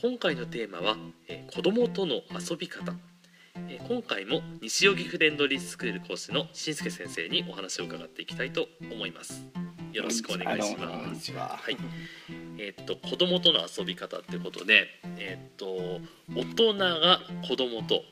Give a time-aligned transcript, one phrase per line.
[0.00, 2.92] 今回のテーマは、えー、子供との遊び方。
[3.68, 9.46] えー今回も西荻フレンドリースクール講師のしんすけ先生にお話を伺っていきたいと思います。
[9.92, 11.32] よろしくお願いします。
[11.32, 11.58] は。
[11.62, 11.76] はい、
[12.58, 15.66] えーっと子供との遊び方ってことで、えーっと
[16.34, 18.02] 大人が子供と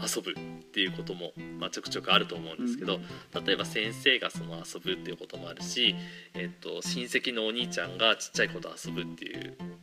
[0.00, 0.34] 遊ぶっ
[0.72, 2.98] ていうことも、まあ、ちょくちょくあると思うんですけど、
[3.44, 5.94] 例えば先生がその遊ぶっていうこともあるし、
[6.32, 9.73] えーっと親戚のお兄ちゃんがちっちゃい子と遊ぶっていううん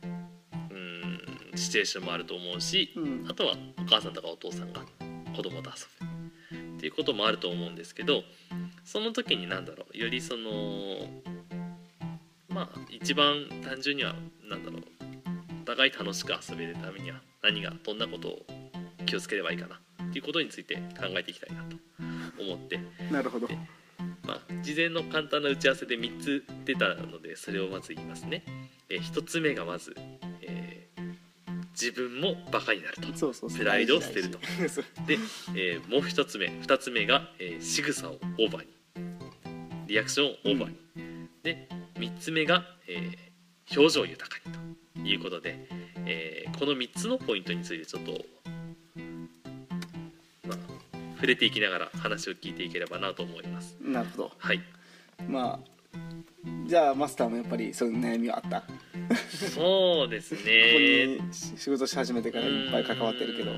[1.54, 4.82] シチュエーションもあると思うし、うんあとはお母さんとかお父さんが
[5.36, 6.06] 子供と遊
[6.50, 8.22] ぶっていうこともあると思うんですけど
[8.84, 11.06] その時に何だろうよりその
[12.48, 14.14] まあ一番単純には
[14.48, 14.82] 何だろう
[15.62, 18.38] お互い楽しく遊べるためには何がどんなことを
[19.06, 21.76] 気をつければいいかなっていうことについて考えていきたいなと
[22.42, 22.78] 思って、
[23.10, 23.48] なるほど。
[24.24, 28.44] まあ、事前の簡単な打ち合わせで3つ出たのでそれをまず言いますね。
[28.88, 30.11] え1つ目がまず、えー
[31.72, 33.16] 自分もバカになると。
[33.16, 33.50] そうそう。
[33.50, 34.58] プライドを捨てると大事。
[34.58, 35.18] 大事で、
[35.54, 38.68] えーもう一つ目二つ目が、えー、仕草をオーバーに
[39.86, 40.76] リアクションをオーバーに、
[41.42, 43.32] で三つ目が、えー
[43.74, 44.36] 表情豊か
[44.96, 45.66] にということで、
[46.04, 48.12] えーこの三つのポイントについてちょっと、
[50.46, 50.58] まあ、
[51.14, 53.76] 触れていきながら話を聞いていければなと思います。
[53.80, 54.32] なるほど。
[54.36, 54.60] はい、
[55.28, 55.98] まあ
[56.66, 58.62] じゃあマスターもやっぱりそういう悩みはあった？
[58.92, 59.14] こ
[59.54, 63.52] そうですこねに仕事し始めてからいっぱい関わってるけど。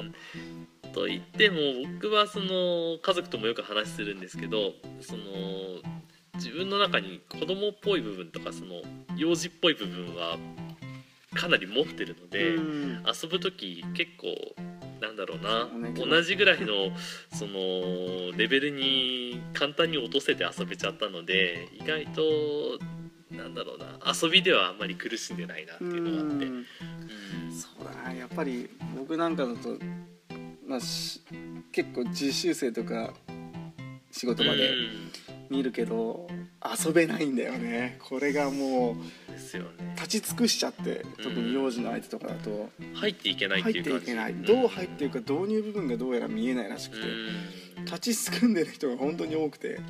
[0.93, 1.59] と言っても
[1.95, 5.23] 僕はその家族ともよく話するんですけどその
[6.37, 8.77] 自分の中に子供っぽい部分とかその
[9.17, 10.39] 幼児っぽい部分は
[11.35, 13.03] かなり持ってるので、うん。
[13.05, 14.29] 遊ぶ時結構
[15.01, 15.67] なんだろうな。
[15.91, 16.91] ね同じぐらいの
[17.33, 22.23] そのレベルに簡単に落とせて遊べちゃったので意外と
[23.37, 23.99] なんだろうな。
[24.13, 26.47] 遊びではあんまり苦しんでないなっていうのがあって。
[26.47, 26.57] うん。
[26.57, 26.65] うん。
[27.53, 28.15] そうだな。
[28.15, 29.79] やっぱり僕なんかだと、
[30.67, 31.21] まあ、し
[31.73, 33.13] 結構実習生とか
[34.11, 34.73] 仕事場で
[35.51, 36.29] 見るけど
[36.87, 37.99] 遊べないんだよね。
[38.03, 39.95] これがもうんですよね。
[39.97, 42.71] う立ち尽くしちゃって特に幼児の相手とかだと。
[42.95, 43.97] 入っていけないっ入ていう感じ。
[43.97, 44.35] っていけない。
[44.35, 47.07] どう入っていくか導入部分がどうやら見えないらしくて。
[47.07, 47.64] うん
[47.95, 49.81] 立ちすくんでる人が本当に多くて。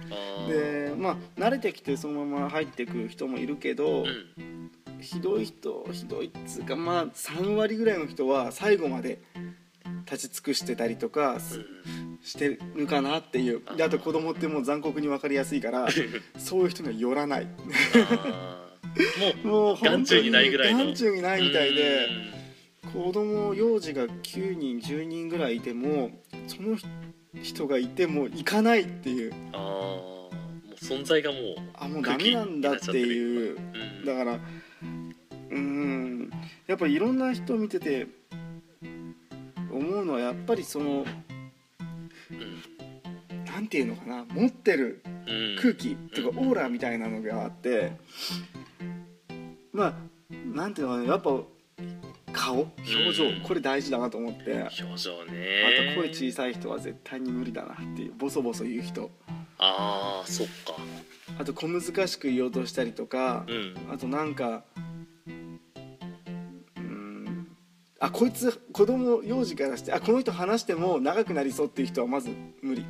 [0.48, 4.70] でまあ慣れてきてそのまま入ってくる人もいるけど、うん
[5.00, 9.18] ひどい人ひどいっつうかまあ3割ぐらいの人は最後まで
[10.10, 11.60] 立ち尽くしてたりとかす
[12.22, 13.60] してるかなっていう。
[13.76, 15.88] であと子供ってもう残酷に分かりやすいから
[16.38, 17.46] そういう人には寄らない。
[19.44, 20.86] もう眼中にないぐらいの。
[20.86, 22.06] 眼中にないみたいで
[22.84, 23.04] うん。
[23.04, 26.12] 子供幼児が9人10人ぐらいいても
[26.46, 26.76] その
[27.42, 29.32] 人がいても行かないっていう。
[29.52, 30.30] あーも
[30.70, 31.40] う存在がもう
[31.74, 33.56] あもうダメなんだっていう。
[33.56, 36.30] うんだからうーん。
[36.66, 38.06] やっぱりいろんな人見てて
[39.70, 41.04] 思うのはやっぱりその
[42.30, 43.44] うん。
[43.44, 45.56] なんていうのかな持ってるうん。
[45.60, 47.92] 空気とかオーラみたいなのがあって
[49.72, 49.94] まあ
[50.54, 51.30] なんていうのかなやっぱ
[52.34, 53.40] 顔表情うん。
[53.40, 54.54] これ大事だなと思って。
[54.58, 59.10] あ表情とね声小さい人は絶対に無理だなっていうボソボソ言う人。
[59.58, 60.52] ああそっか。
[61.38, 63.92] あと小難しく言おうとしたりとかうん。
[63.92, 64.64] あとなんか
[65.26, 67.46] うーん
[68.00, 72.30] あこいつ子供幼児からしてあこの人話しても長くなりそうっていう人はまず
[72.60, 72.84] 無理。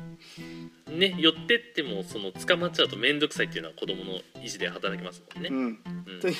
[0.89, 5.49] ね寄ってってもその捕まっちゃうと面倒くさいっていうのは子供の意思で働きますもんね。
[5.51, 5.57] うん。
[6.07, 6.19] うん。
[6.21, 6.35] という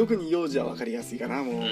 [0.00, 1.66] 特に幼児は分かりやすいかなもう、うん。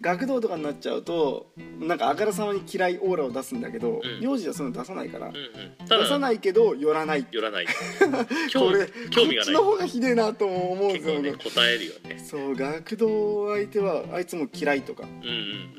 [0.00, 1.46] 学童とかになっちゃうと
[1.78, 4.20] なんかあからさまに嫌いオーラを出すんだけど、うん。
[4.20, 5.86] 幼児はそういうの出さないから、うんうん。
[5.86, 7.24] 出さないけど寄らない。
[7.30, 7.66] 寄らない。
[7.70, 7.72] こ
[8.50, 9.36] 興れ興味がない。
[9.36, 11.32] こっちの方がひでえなと思うんですよね。
[11.34, 12.18] 答えるよね。
[12.28, 15.04] そう学童相手はあいつも嫌いとか。
[15.04, 15.28] うん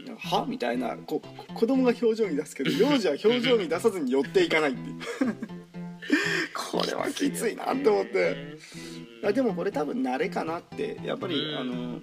[0.10, 0.46] うんは？
[0.48, 0.96] みたいな。
[0.96, 1.22] こ
[1.54, 4.96] 子供が表情に出すけど幼児は表情に出さずに寄っていかないっていう。
[6.72, 8.58] これはきついなと思って
[9.24, 11.58] あでもこれ多分慣れかなってやっぱり、うん。
[11.58, 12.00] あの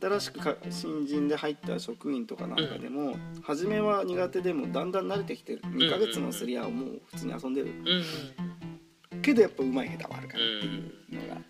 [0.00, 5.62] 新しくか新人で入った職員とかなんかでも、初めは苦手でもだんだん慣れてきてる。
[5.62, 7.66] 2ヶ月のすり合はもう普通に遊んでる。
[7.66, 8.02] うん
[9.20, 11.40] けどやっぱ上手い下手はあるからっていうのが。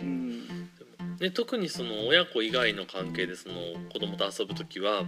[0.00, 1.16] うん。
[1.18, 3.54] で特にその親子以外の関係でその
[3.92, 5.04] 子供と遊ぶ時は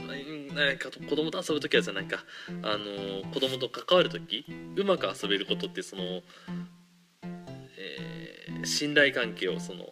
[0.00, 2.24] うんなんか子供と遊ぶ時はじゃないか。
[2.62, 4.44] あの子供と関わる時
[4.76, 6.22] うまく遊べることってその、
[7.86, 9.86] えー信頼関係をその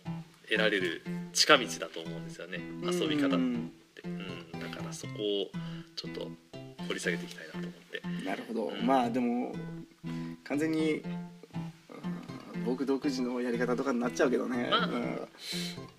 [0.49, 1.02] 得られる
[1.32, 2.61] 近道だと思うんですよね。
[2.82, 3.70] 遊び方って、うん。
[4.52, 5.50] うん、だからそこを
[5.96, 6.29] ちょっと
[6.88, 8.02] 掘り下げていきたいなと思って。
[8.25, 8.87] なるほど、うん。
[8.87, 9.55] まあでも
[10.44, 11.02] 完全に
[12.55, 14.88] うん僕独自のやり方とかになっちゃうけどね、まあ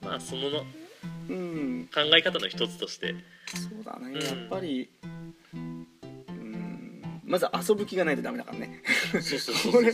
[0.02, 0.66] まあそのの
[1.30, 1.42] うん、う
[1.84, 3.16] ん考え方の一つとして。
[3.54, 4.22] そうだね、うん。
[4.22, 5.15] やっぱりうん
[7.26, 8.82] まず遊ぶ気がないとダメだからね。
[9.72, 9.94] これ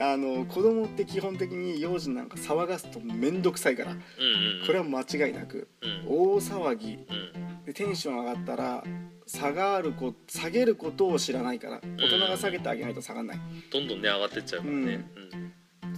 [0.00, 3.92] あの子供って基本的に幼児なんか騒がすと面倒くさいから。
[3.92, 4.66] うんうんうん。
[4.66, 5.68] これは間違いなく。
[5.80, 6.06] うん。
[6.08, 6.94] 大騒ぎ。
[6.94, 7.64] うん。
[7.64, 8.84] でテンション上がったら
[9.26, 11.80] 下がるこ下げることを知らないから。
[11.80, 13.40] 大人が下げてあげないと下がんない。
[13.72, 15.10] どんどんね上がってっちゃうからね、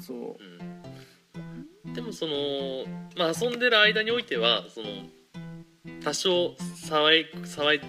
[0.00, 1.94] そう。
[1.94, 2.34] でもその
[3.16, 4.86] まあ遊んでる間においてはその
[6.02, 6.54] 多少
[6.88, 7.80] 騒い騒い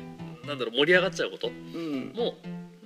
[0.47, 2.13] なんだろう盛り上がっちゃうことうん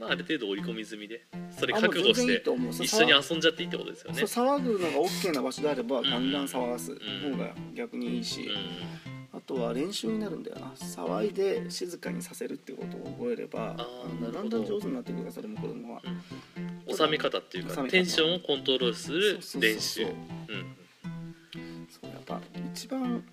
[0.05, 1.25] も、まあ、ある程度織り込み済みで
[1.57, 2.43] それ覚悟して
[2.83, 4.21] 一緒に遊んじゃっていいってことですよね。
[4.23, 6.03] 騒ぐのが OK な場所であればん。
[6.03, 6.95] ガンガン騒がすん。
[6.95, 16.95] 方が逆にいいし、うあとは練習になるんだよな騒いで静かにさせるってことを覚えればだんだん上手になってくるからそれも子供は、ん。
[16.95, 20.03] 収め方っていうかテンションをコントロールする練習。
[20.03, 20.11] うん。
[21.89, 22.41] そうやっぱ
[22.73, 23.23] 一番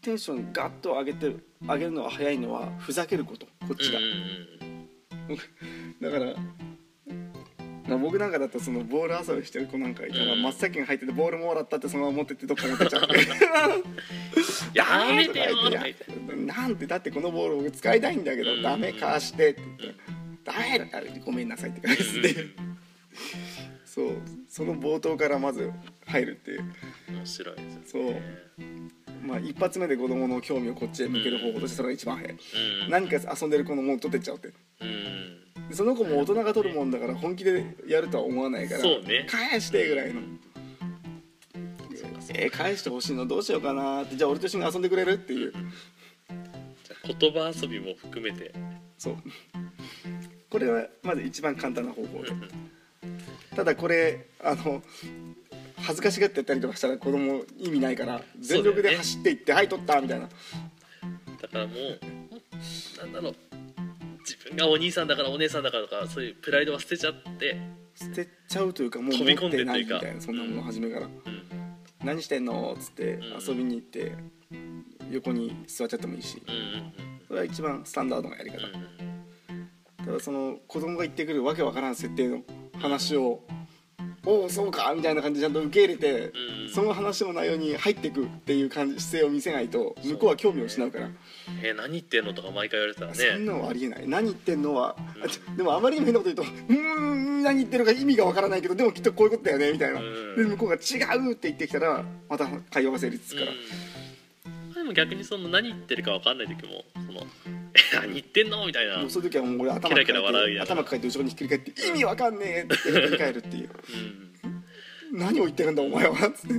[0.00, 4.61] テンションガッと上げて上げるのが早いのはふざけることこっちが、うん
[6.00, 6.34] だから
[7.88, 10.42] まあ僕なんかだとそのボール遊びしてる子なんかいたら、うん。
[10.42, 13.14] 真っ先に入っててボールもらったってそのまま持ってってどっか持ってっちゃって
[14.78, 14.84] や
[15.14, 16.36] めてよとか言って。
[16.36, 18.62] なんてだってこのボール僕使いたいんだけど、うん。
[18.62, 20.02] ダメ貸してって言って、
[20.44, 20.86] ダメだ
[21.24, 22.50] ごめんなさいって返すっていう。
[23.84, 24.12] そう
[24.48, 25.70] その冒頭からまず
[26.06, 26.64] 入るっていう。
[27.10, 28.22] 面白いですよね
[29.22, 32.90] まあ一発目で子供の興味をこっちへ向ける方法としてそれが一番早い、うん。
[32.90, 34.52] 何か遊んでる子のもの取ってっちゃうって。
[34.80, 35.68] うん。
[35.68, 39.26] でその子も大人が取るもんだから本気でやるとは思わないからね。
[39.28, 40.20] 返してぐらいの。
[42.34, 44.16] えー返してほしいのどうしようかなって。
[44.16, 45.52] じゃあ俺と一緒に遊んでくれるっていう。
[47.04, 48.52] 言葉遊びも含めて。
[48.98, 49.16] そう。
[50.50, 52.30] これはまず一番簡単な方法で。
[52.30, 52.48] うん。
[53.54, 54.82] ただこれあの
[55.82, 60.28] 恥ずかしがってやったりとかしたら子供意味ないから全力で走っていって「はい取った」みたいな。
[61.40, 61.98] だからもう
[62.98, 63.36] なんだろう。
[64.20, 67.56] 自分がお兄さんだからお姉さんだからとかそういうプライドは捨てちゃって、
[67.96, 71.06] 捨てちゃうというかもう飛び込んでないみたいなそんなもの初めから。
[71.06, 71.12] うん
[72.04, 73.22] 「何してんの?」っつってうん。
[73.44, 74.12] 遊びに行って
[75.10, 76.40] 横に座っちゃってもいいし。
[77.26, 78.58] それは一番スタンダードなやり方。
[80.04, 82.42] ただその子供が言ってくるわけわからん設定の
[82.80, 83.44] 話を
[84.24, 86.32] 「おおそうか」みたいな感じでちゃんと受け入れて
[86.64, 86.68] うん。
[86.72, 91.10] その話の内容に入っていくっていう感じ姿勢を見せないと向こうは興味を失うから。
[91.62, 94.08] えー何言ってんのとか毎回言われてたらそんねなのはありえない。
[94.08, 100.00] 何言ってんのはあちょでもあまりにも変なこと言うと「うーん何言ってるか意味がわからないけどでもきっとこういうことだよね」みたいな。
[100.00, 100.36] うん。
[100.36, 103.52] で向こうが「違う」って言ってきたらまた会話が成立するから。
[103.52, 104.01] うん
[104.82, 107.20] でも逆にその何言ってるか分かんない時もその
[107.74, 113.70] え 何言ってんのみたいな、もうそういう時はもう俺頭抱えて頭抱えて後ろにひっくり返って「意味わかんねえ」ってひっくり返るっていう。
[115.12, 116.54] うん、「何を言ってるんだお前は」つって。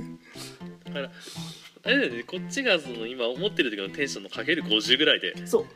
[0.86, 1.12] だから
[1.82, 5.66] あれだよねこっちがその今思ってる時のテンションのかける50ぐらいでそ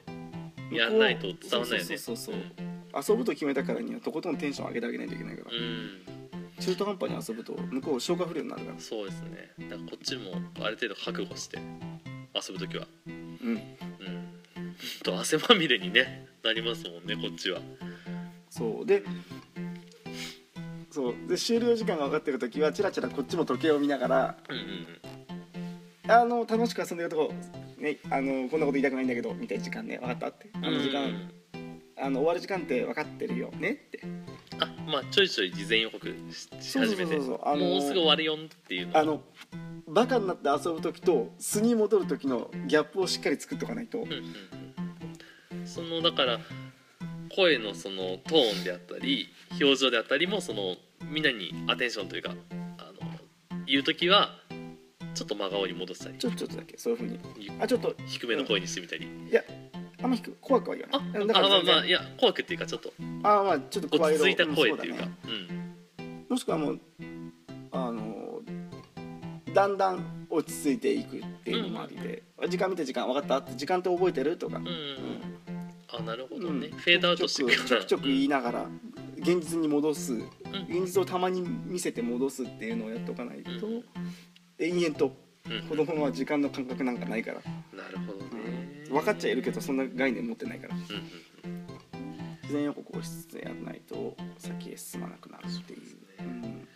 [0.73, 0.75] う。
[0.75, 1.99] やんないと伝わんないよね。
[1.99, 2.35] そうそうそう
[2.97, 3.15] そう。
[3.15, 5.51] 遊ぶと決めたからにはとことんテンション上げてあげないといけないから。
[5.55, 6.01] うん。
[6.61, 8.79] 中途半端に遊ぶと向こう消化不良になるから。
[8.81, 9.51] そうですね。
[9.69, 10.33] だからこっちも
[10.65, 11.59] ある程度覚悟して
[12.47, 12.87] 遊ぶ時は。
[13.07, 13.15] うん。
[13.47, 13.63] うん。
[15.03, 17.61] と汗まみれにねなりますもんねこっちは。
[18.51, 18.87] そう。
[18.87, 19.03] で
[20.91, 21.15] そう。
[21.29, 27.35] で終了時間が分かってる時はチラチラこっちも時計を見ながらうんうんあの楽しく遊んでるとこ
[27.77, 30.51] ねあのこんなこと言いたくないんだけどみたいな時間ね分かったって。
[30.55, 31.31] あの時間、うん。
[32.01, 34.01] あの終わる時間って分かってるよねって
[34.61, 36.07] あまあちょいちょい事前予告
[36.61, 37.17] し始めて。
[37.17, 37.37] も
[37.79, 38.99] うすぐ終わるよっていうの。
[38.99, 39.23] あの
[39.87, 44.13] バカになって遊ぶ時と素に戻る時のギャップをしっかり作っておかないと、うんうん
[45.61, 45.67] うん。
[45.67, 46.39] そのだから
[47.35, 49.29] 声のそのトーンであったり
[49.61, 50.77] 表情であったりもその
[51.11, 52.35] みんなにアテンションというか
[52.79, 54.31] あの言う時は
[55.15, 56.19] ちょっと真顔に戻したり。
[56.19, 57.51] ちょちょっとだけそういうふうに。
[57.61, 57.95] あちょっと。
[58.07, 59.43] 低めの声にしてみたり、いや
[60.03, 61.01] あんま怖くは言ない。
[61.01, 61.75] あまあだから全然。
[61.75, 62.93] まあいや怖くっていうかちょっと。
[63.23, 65.07] あまあちょっと声色落ち着いた声っていうか。
[65.07, 65.13] ね
[65.99, 66.27] うん。
[66.29, 66.81] もしくはもう
[67.73, 68.41] あの
[69.53, 73.39] だんだん落ち着いていくっていうのもありで、時間見て時間分かった？
[73.39, 74.37] って時間って覚えてる？
[74.37, 75.21] とか、うんうんうん。
[75.89, 76.61] あなるほどうん。
[76.61, 78.67] ね、フェードアウトしていくちょくちょく言いながら
[79.17, 80.13] 現実に戻す。
[80.13, 80.23] うん。
[80.69, 83.85] 現実をたまに見せて戻すっていうのをやっておかないと、うん。
[84.59, 85.13] 延々と。
[85.51, 85.63] うん。
[85.63, 87.39] 子供は時間の感覚なんかないから。
[87.77, 88.18] なるほどね
[88.89, 90.75] 分かっちゃいるけどそんな概念持ってないから。
[92.49, 95.81] 事前予告をしつつやらないと先へ進まなくなるっていう、
[96.21, 96.67] うん。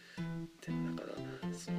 [0.61, 1.09] でもだか
[1.49, 1.78] らその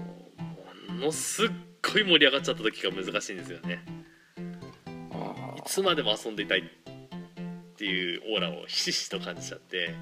[0.96, 1.50] ものすっ
[1.82, 3.86] ごい盛り上がっちゃった時が難しいんですよね。
[5.12, 9.94] あいつまでも遊んでいたいっていうオーラをひしひしと感じちゃって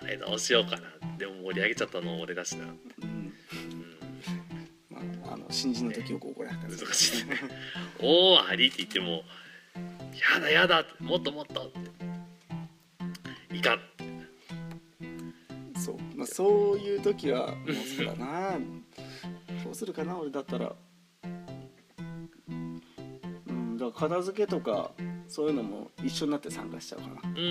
[0.00, 2.68] これどうしようかなでも盛り上げちゃったの俺だしな、ー、
[3.02, 3.32] うん。
[4.90, 6.37] うん、まあ、あの新人の時よく怒られたんです
[6.68, 7.36] 難しいですね
[8.00, 9.22] おおありって言っても
[10.34, 13.80] やだやだもっともっとっていかん。
[15.80, 18.58] そう、まあ、そういう時はもうそうだな。
[19.64, 20.16] どうするかな。
[20.18, 20.74] 俺だったら
[23.48, 24.92] うんだから片付けとか
[25.26, 27.44] そういうのも一緒になって参加しちゃうかなだかうん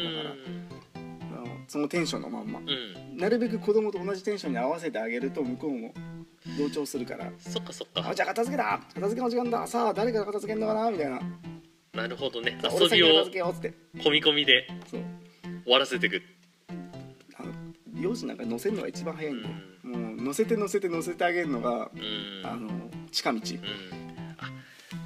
[1.32, 2.60] らそのテンションのまんま。
[2.60, 3.18] うん。
[3.18, 5.94] なるべく子供と同じテンションに合わせてあげると向こうも
[6.58, 7.32] 同調するから。
[7.40, 8.80] そっかそっあかじゃあ片付けだ。
[8.94, 9.66] 片付けの時間だ。
[9.68, 10.92] さあ誰から片付けんのかな？
[10.92, 11.20] みたいな。
[11.94, 12.60] なるほどね。
[12.64, 15.02] 遊びを込み込みで終
[15.72, 16.22] わらせていく。
[17.40, 17.52] あの
[18.28, 19.48] なんか乗せるのが一番早いんで、
[19.84, 22.46] もう乗せて乗せて乗せてあげるのが、うん。
[22.46, 22.70] あの
[23.12, 23.40] 近道。
[23.40, 23.60] うん。
[24.38, 24.52] あ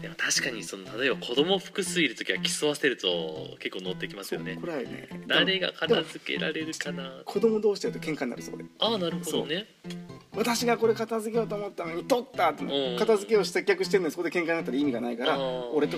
[0.01, 4.57] でも確かにその例えば子供複数いる時は競わせると結構乗ってきますよね。
[4.60, 7.21] これはね誰が片付けられるかな？
[7.25, 9.67] 子供同士だと喧嘩になるそうでああなるほどね
[10.35, 13.00] 私がこれ片付けようと思ったのに取ったってうん。
[13.00, 15.38] 片付けを接客してるのにそこで喧嘩になったら意味がないから
[15.73, 15.97] 俺と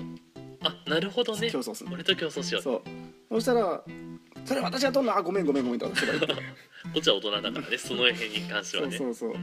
[0.61, 1.49] あなるほどね。
[1.51, 1.95] 競争するの。
[1.95, 2.61] 俺と競争しよう。
[2.61, 2.81] そう。
[3.29, 3.83] そしたら
[4.45, 5.17] 「それ私が取るの？
[5.17, 6.33] あごめんごめんごめん」と私が言って。
[6.33, 6.39] こ
[6.99, 8.97] っちは大人だからねその辺に関してはね。
[8.97, 9.41] そうそうそう。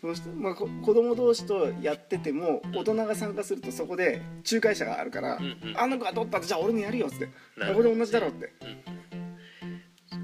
[0.00, 8.52] そしてまあこ子供同士とやってても大人が参加するとそこで仲介者があるからうんうん「あの子が取ったってじゃあ俺もやるよ」っつって「なるほどこれ同じだろ」って。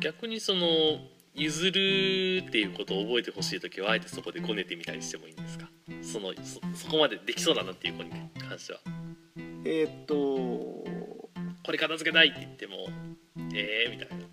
[0.00, 0.66] 逆にその
[1.38, 5.68] 譲るっていうことを覚えてほしい時はあえてそこでこねてみたりしてもいいんですか？
[6.02, 8.80] そのそそこまでできそうだなっていう子に関しては。
[9.64, 12.88] えーっとこれ片付けたいって言っても
[13.54, 14.24] ええー、みたいな。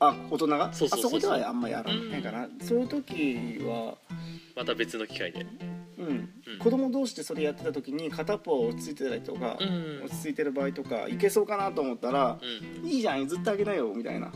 [0.00, 0.72] あ大人が？
[0.72, 3.96] そこではあんまやらないかな、そういう時は、
[4.56, 5.46] また別の機会で。
[5.98, 10.02] うんうん子供同士でそれやってた時に片方落ち着いてたりとか、うん。
[10.04, 12.38] 落ち着いてる場合とかいけそうかなと思ったら
[12.82, 14.32] う「いいじゃん譲ってあげなよ」みたいな。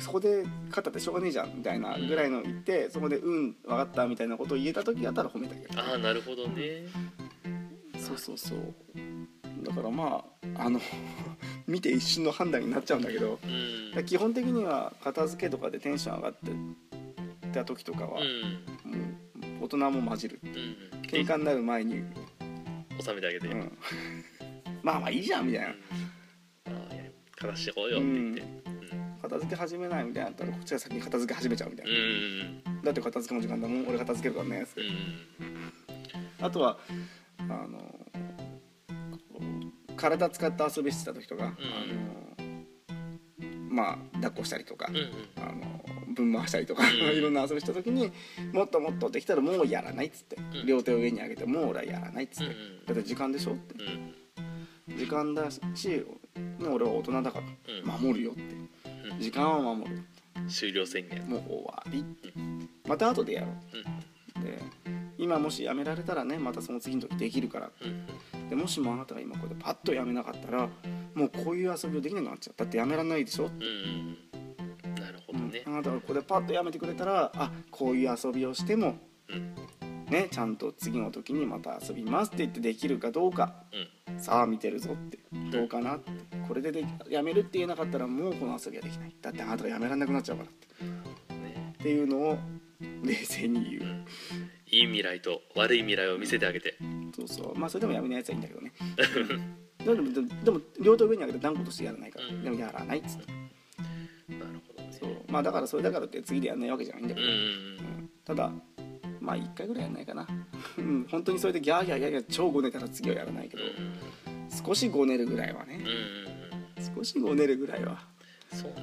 [0.00, 5.70] そこで勝ったってしょうがねえじゃんみたいなぐらいの言ってそこで「うん分かった」みたいなことを言えた時だったら褒めてあげる。
[5.76, 6.86] ああなるほどね。
[7.98, 8.74] そうそうそう。
[9.62, 10.24] だからま
[10.56, 10.80] ああの
[11.66, 13.38] 見て一瞬の判断になっちゃうんだけど
[13.94, 14.04] うん。
[14.04, 16.38] 基本的には片付けとかでテンション上がって
[17.52, 18.24] た時とかは、う
[18.88, 18.92] ん。
[18.92, 20.40] もう大人も混じる。
[20.42, 20.50] うん
[21.10, 22.02] 喧嘩になる前に、
[23.00, 23.78] 収めてあげて、うん、
[24.82, 25.68] まあまあいいじゃんみたいな。
[25.68, 25.72] あ
[26.90, 27.04] あいや
[27.36, 28.42] 片してこうよって言って。
[29.22, 32.62] 片付け始めないみたいなったらこっちが先に片付け始めちゃうみたいうん。
[32.76, 34.86] な、だって片付けの時間だもん俺片付けるからねってうん。
[34.86, 35.72] うん
[36.40, 36.78] あとは
[37.38, 37.94] あの
[39.96, 41.54] 体使って遊びしてた時とか、あの
[43.68, 44.86] まあ抱っこしたりとか、
[45.36, 45.79] あの
[46.14, 46.90] ぶん回したりとか、うん。
[47.16, 48.10] いろんな遊びした時に
[48.52, 50.66] もっともっとできたらもうやらないっつって、ん。
[50.66, 52.54] 両手を上に上げてもう俺はやらないっつって、
[52.86, 53.52] だって時間でしょ？
[53.52, 53.74] って
[54.88, 54.98] うん。
[54.98, 56.02] 時間だし、ね、
[56.68, 57.46] 俺は大人だから
[57.94, 58.04] うん。
[58.06, 58.42] 守るよって。
[59.10, 59.20] うん。
[59.20, 60.02] 時間は守る。
[60.48, 61.28] 終了宣言。
[61.28, 62.04] もう終わり
[62.86, 63.48] また後でやろ
[64.38, 64.42] う。
[64.42, 64.58] で
[65.18, 67.70] 今もしやめられたらねまたその次の時できるから。
[67.80, 68.48] うん。
[68.48, 70.68] でもしもあなたが今これでパッとやめなかったら
[71.14, 72.54] もうこういう遊びをできなくなっちゃう。
[72.56, 74.16] だってやめられないでしょ、うん
[75.32, 75.62] ほどね。
[75.66, 78.96] あなたがここでパッとやめてくれたらあこういう遊びをしても
[79.28, 79.54] うん。
[80.10, 83.54] ねちゃんと次の時にまた遊びますって言ってできるかどうか。
[84.18, 85.18] さあ見てるぞって。
[85.50, 86.10] どうかなって。
[86.46, 89.14] これででやめるって言えなかったらもうこの遊びはできない。
[89.22, 90.66] だってあなたがやめられなくなっちゃうからって。
[90.82, 90.84] う
[91.38, 91.74] んね。
[91.78, 92.38] っていうのを
[92.80, 94.04] 冷静に言う、うん。
[94.66, 96.76] いい未来と悪い未来を見せてあげて。
[97.16, 97.58] そうそう。
[97.58, 98.72] まあそれでもやめないやつはいいんだけどね。
[99.84, 100.12] でも
[100.44, 102.42] でも両手を上に上げて断固としてやらないから、うん。
[102.42, 103.39] でもやらないっつって
[105.30, 108.52] まあだからそれだからって次でやんないわけじゃないんだけど、うんただ
[109.20, 110.26] まあ1回ぐらいやんないかな。
[110.78, 113.70] うん本当にそれでギャーギャーギャーギャー超ごねたら次はやらないけど、うん
[114.50, 115.80] 少しごねるぐらいはね。
[116.96, 118.04] 少しごねるぐらいは。
[118.52, 118.80] そうね。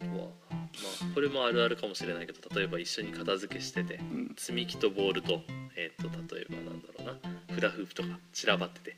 [0.00, 4.34] あとはまあこれもあるあるかもしれないけど例えば一緒に片付けしててうん。
[4.36, 5.42] 積み木とボールと,、
[5.76, 7.54] えー、と例えばなんだろうな。
[7.54, 8.96] フラフープとか散らばってて。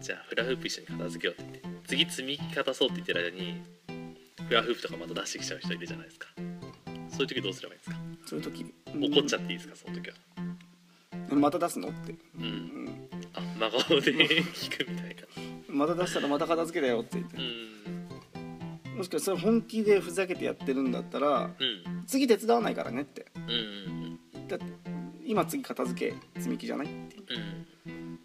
[0.00, 3.62] じゃあフラフープ一緒に片付けようって言って次積み木片そうって言ってる間に
[4.48, 6.28] フラフープとかまた出してきちゃう人いるじゃないですか。
[7.08, 7.96] そういう時どうすればいいですか？
[8.26, 8.74] そういう時。
[9.14, 9.76] 怒っちゃっていいですか？
[9.76, 10.16] その時は。
[11.30, 11.40] うん。
[11.40, 11.88] また出すの？
[11.88, 12.44] って、ううん。
[12.44, 15.22] ん、あ真顔で聞くみたいな。
[15.74, 17.36] また出したらまた片付けだよって言って。
[17.36, 17.40] う
[18.94, 18.98] ん。
[18.98, 22.04] もしかしたら本気でふざけてやってるんだったらうん。
[22.06, 23.26] 次手伝わないからねって。
[23.36, 24.66] うんうんだって
[25.26, 27.16] 今次片付け積み木じゃないって。
[27.86, 28.18] うん。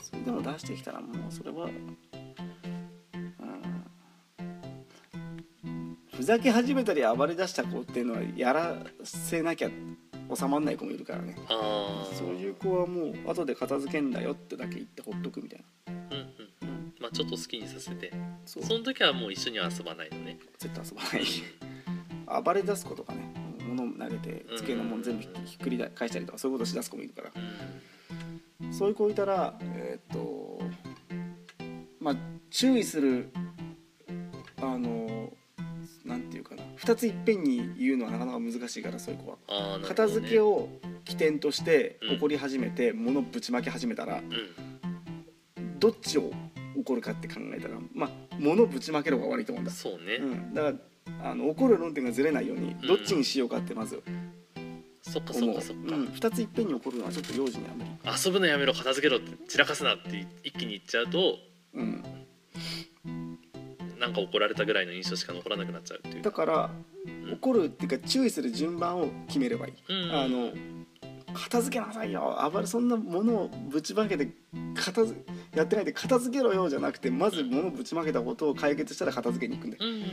[0.00, 1.70] それでも出してきたらもうそれは、
[6.24, 9.68] ふざけ始めたり暴れ出した子っていうのはやらせなきゃ
[10.34, 11.36] 収まんない子もいるからね。
[12.14, 16.20] そういう子はもう後で片付けんだよってだけ言ってほっとくみたいな、うんうん
[16.62, 18.10] うん、まあちょっと好きにさせて。
[18.46, 18.64] そう。
[18.64, 20.38] その時はもう一緒には遊ばないのね。
[20.58, 21.02] 絶対遊ば
[22.32, 22.42] ない。
[22.42, 23.20] 暴れ出す子とかね
[23.68, 27.30] 物投げて机のもん全部ひっくり返したりとかそういうことしだす子もいるから。
[28.62, 28.72] うん。
[28.72, 30.62] そういう子いたらえーっと
[32.00, 32.16] まあ
[32.48, 33.28] 注意する
[34.62, 35.03] あの
[36.84, 39.36] 2ついっぺんに言うのはなかなか難しいからそういう子は。
[39.48, 39.88] あーなるほどね。
[39.88, 40.68] 片付けを
[41.04, 42.16] 起点としてうん。
[42.16, 45.78] 怒り始めて物ぶちまけ始めたらうん。
[45.78, 46.30] どっちを
[46.76, 50.78] 怒るかって考えたらまあ物ぶちまける方が悪いと思うんだ、そうね、うん、だか
[51.20, 54.02] らあの怒る論点がずれないようにどっちにしようかってまず
[55.02, 55.98] そっかそ思う、っかそっか、う。
[55.98, 57.90] ん、2ついっぺんに怒るのはちょっと幼児には無理。
[58.24, 61.36] 遊ぶのやめろ片付けろって散らかすなって一気に言っちゃうとうん
[64.04, 66.22] なんか怒られたぐらいの印象しか残らなくなっちゃうっていう。
[66.22, 66.70] だから
[67.32, 70.52] 怒るっていうか注意する順番を決めればいい、うんあの
[71.32, 72.38] 片付けなさいよ。
[72.52, 74.28] 暴れそんなものをぶちまけて
[74.76, 75.20] 片付
[75.56, 79.84] やってないで片付けろよじゃなくてまず物をぶちまけたことを解決したら片付けに行くんだよ。
[79.84, 80.10] うんうんうん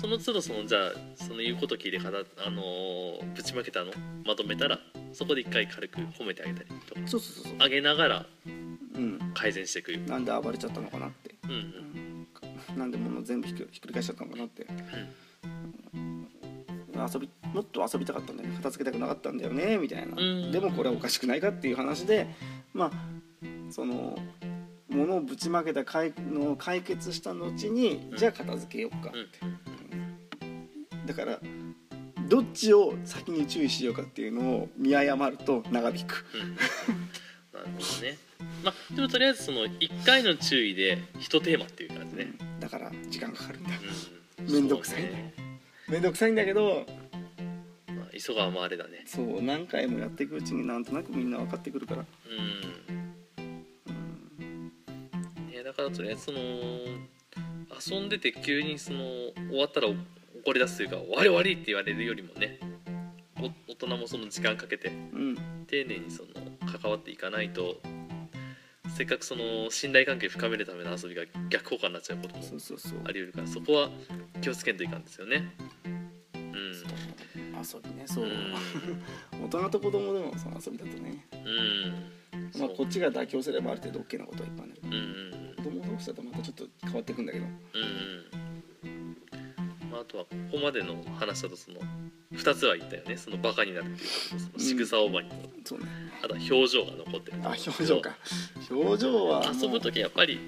[0.00, 3.90] その都度そのじゃあその言うこと聞いてかた、あのーぶちまけたの？
[4.24, 4.78] まとめたら
[5.12, 7.00] そこで一回軽く褒めてあげたりとか。
[7.04, 7.54] そうそうそうそう。
[7.58, 9.18] あげながらうん。
[9.34, 9.92] 改善していく。
[9.92, 11.34] よなんで暴れちゃったのかなって。
[11.44, 11.58] うんうん
[12.76, 14.66] なんで物全部ひっくり返しちゃったのかなって、
[16.94, 18.56] 遊びもっと遊びたかったんだよね。
[18.56, 19.78] 片付けたくなかったんだよね。
[19.78, 20.52] みたいな、うん。
[20.52, 22.26] でもこれはおかしくないかっていう話で
[22.74, 22.92] まあ
[23.70, 24.18] その
[24.88, 28.16] 物をぶちまけた解のを解決した後に、うん。
[28.16, 29.22] じゃあ片付けようかうん。
[29.22, 29.38] って、
[31.06, 31.38] だから
[32.28, 36.26] どっちを先に注意しようかっていうのを見誤ると長引く。
[36.34, 36.56] うん。
[37.52, 38.18] なるほどね。
[38.64, 42.07] まあでもとりあえずその1回の注意で一テーマっていう感
[42.68, 43.70] だから時間かかるんだ。
[44.40, 45.32] うん、めんどくさいね。
[45.88, 46.84] めんどくさいんだけど
[47.86, 49.04] まあ、急がば回れだね。
[49.06, 52.04] そう何回もやっていくうちになんとなくみんな分かってくるから。
[53.38, 53.56] うん。
[55.50, 58.98] ねだからとりあえずその遊んでて急にその
[59.48, 59.96] 終わったら怒
[60.52, 62.60] り出すというか「終わり終わり」って言われるよりもね
[63.40, 65.36] お大人もその時間かけてうん。
[65.66, 66.28] 丁寧にその
[66.70, 67.80] 関わっていかないと
[68.88, 72.42] せっかくその信頼関係深めるための遊びが逆効果になっちゃうことも
[73.04, 73.90] あり得るからそこは
[74.40, 75.54] 気をつけんといかんですよね。
[76.34, 76.42] うん。
[76.42, 79.44] 遊びねそう、うん。
[79.44, 82.60] 大人と子供でもその遊びだとね、うん。
[82.60, 84.80] まあ、こっちが妥協すればある程度 OK なことはいっぱいある。
[84.84, 84.92] うん。
[84.92, 87.44] うん子供同士だとまたちょっと変わっていくんだけど。
[87.44, 87.52] うん
[88.84, 88.94] う
[89.86, 89.90] ん。
[89.90, 91.80] まあ、あとはここまでの話だとその
[92.34, 93.16] 2つは言ったよね。
[93.16, 95.86] そのバカになるっていうこととその仕草覚えと、そうね。
[96.22, 97.38] あとは表情が残ってる。
[97.42, 98.10] あ表情か。
[98.70, 100.38] 表情はもう遊ぶ時やっぱり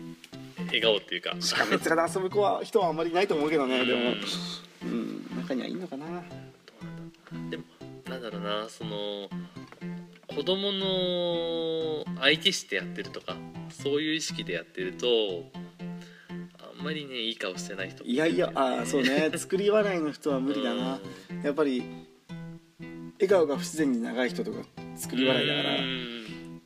[0.66, 4.00] 笑顔っていうかしかめっ面で遊ぶ子は人はあんまりいないと思うけどねでも。
[4.00, 4.14] うん
[4.82, 6.22] うん中にはいいのかな。
[7.50, 7.64] でも
[8.08, 8.68] なんだろうな。
[8.68, 9.28] その
[10.28, 13.36] 子供の相手してやってるとか
[13.70, 15.06] そういう意識でやってると
[16.78, 19.30] あんまりねいい顔してない人いやいやあーそうね。
[19.36, 21.00] 作り笑いの人は無理だな。
[21.29, 21.82] うんやっぱり
[23.14, 24.58] 笑顔が不自然に長い人とか
[24.96, 25.74] 作り笑いだから。
[25.76, 26.62] うん。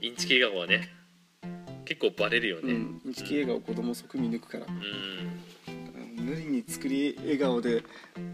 [0.00, 0.88] インチキ笑顔はね
[1.84, 2.72] 結構バレるよね。
[2.72, 3.00] うん。
[3.04, 4.66] インチキ笑顔子供即見抜くから。
[4.66, 6.24] うん。
[6.24, 7.82] 無理に作り笑顔で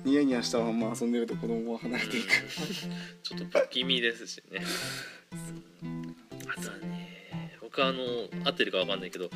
[0.04, 2.28] ニヤニヤしたまま遊んでると子供は離れていく。
[3.22, 4.60] ちょっと不気味ですしね。
[6.48, 8.02] あとはね僕はあの
[8.44, 9.30] 合ってるかわかんないけど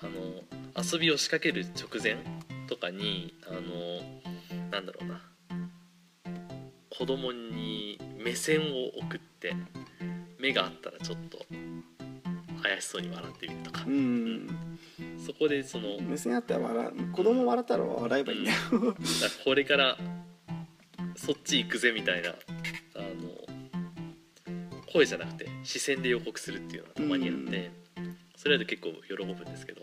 [0.00, 2.16] あの遊びを仕掛ける直前
[2.68, 3.60] とかにあの
[4.70, 5.22] なんだろうな
[6.98, 9.54] 子供に目線を送って
[10.38, 11.38] 目があったらちょっと
[12.62, 13.84] 怪しそうに笑ってみるとか。
[13.86, 14.48] うん。
[15.18, 18.56] そこでその目線あったら笑う子供笑ったら笑えばいいんだよ。
[19.44, 19.98] これから
[21.16, 22.36] そっち行くぜみたいなあの
[24.92, 27.70] 声じゃなくて視線で予告するっていうのがたまにあって、
[28.36, 29.82] それだと結構喜ぶんですけど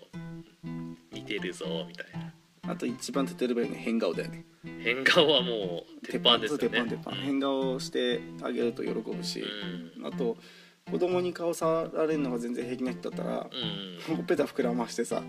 [1.11, 2.71] 見てるぞみたいな。
[2.71, 4.45] あと一番手っ取り早いのは変顔だよね
[4.83, 6.69] 変顔はもう鉄板ですよね。
[6.69, 9.43] 鉄板鉄板変顔してあげると喜ぶし、
[10.03, 10.37] あと
[10.91, 13.47] 子供に顔触られるのが全然平気な人だったら
[14.09, 14.15] うん。
[14.17, 15.23] ほっぺた膨らましてさ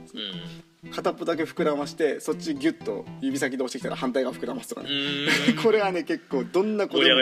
[0.85, 0.91] うん。
[0.91, 4.91] 片っぽだけ膨らましてそっちギュッと指先で押してきたら反対側膨らますとかうね、
[5.53, 5.57] ん。
[5.63, 7.15] これはね結構どんな子盛で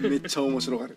[0.00, 0.96] もめっちゃ面白がる。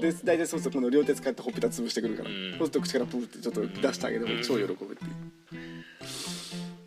[0.00, 2.50] で大体そうするとこの両手使ってほっぺた潰してくるから、うん。
[2.52, 4.94] そうすると口からプーってちょっと出してあげればうん超喜ぶっていう、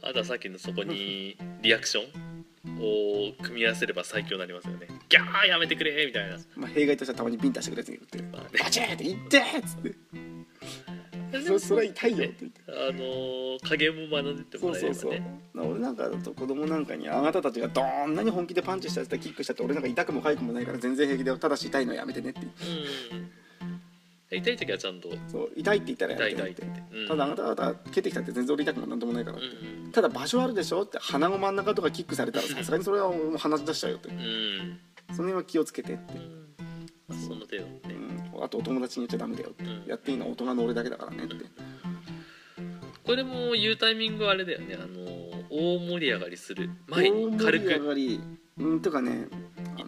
[0.01, 2.28] あとはさっきのそこにリアクション？
[2.65, 4.87] を組み合わせれば最強になりますよね。
[5.09, 6.37] ギャーやめてくれみたいな。
[6.55, 8.59] まあ、弊害としてはたまにビンタしてくれるやつがいるってまあね。
[8.63, 9.95] バチーって「いって!」っつって。
[11.45, 12.61] そそれは痛いよって言って。
[12.67, 15.11] あのー加減も学んでってもらえそうそうそう。
[15.11, 22.39] ればね俺なんかだと子供なんかにあなたたちがどんなに本気でパンチしたやつだキックしたって俺なんか痛くも痒くもないから全然平気でただし痛いのやめてねって。
[22.39, 22.49] うん
[24.31, 25.09] 痛い時はちゃんと。
[25.27, 27.07] そう痛いって言ったらやめてねって。
[27.07, 34.09] ただあなた方蹴ってきたって全然俺痛くもなんともないから、うんただ場所あるでしょって鼻の真ん中とかキックされたらさすがにそれはもう鼻出しちゃうよって。
[34.09, 36.13] その辺は気をつけてって、
[37.07, 37.95] まあその程度ね。
[38.35, 39.85] うん、あとお友達に言っちゃダメだよって、うん。
[39.87, 41.35] やっていいのは大人の俺だけだからねって、
[43.03, 44.75] これも言うタイミングはあれだよね。
[44.75, 48.21] あのー大盛り上がりする前に軽大盛り上くがり。
[48.59, 49.27] うんとかね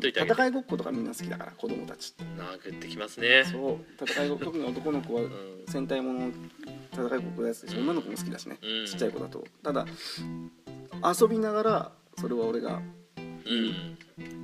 [0.02, 2.24] といて戦いごっことかみんな好きだから子供たちって。
[2.24, 3.46] 殴ってきますね。
[3.46, 4.06] そう。
[4.06, 5.32] 戦いごっこ特に男の子はうん。
[5.68, 6.32] 戦隊もの
[6.94, 8.86] 戦いごっこのやつでし女の子も好きだしね、うん。
[8.88, 9.44] ちっちゃい子だと。
[9.64, 9.86] ただ
[11.20, 12.82] 遊びながらそれは俺が
[13.18, 13.98] うん。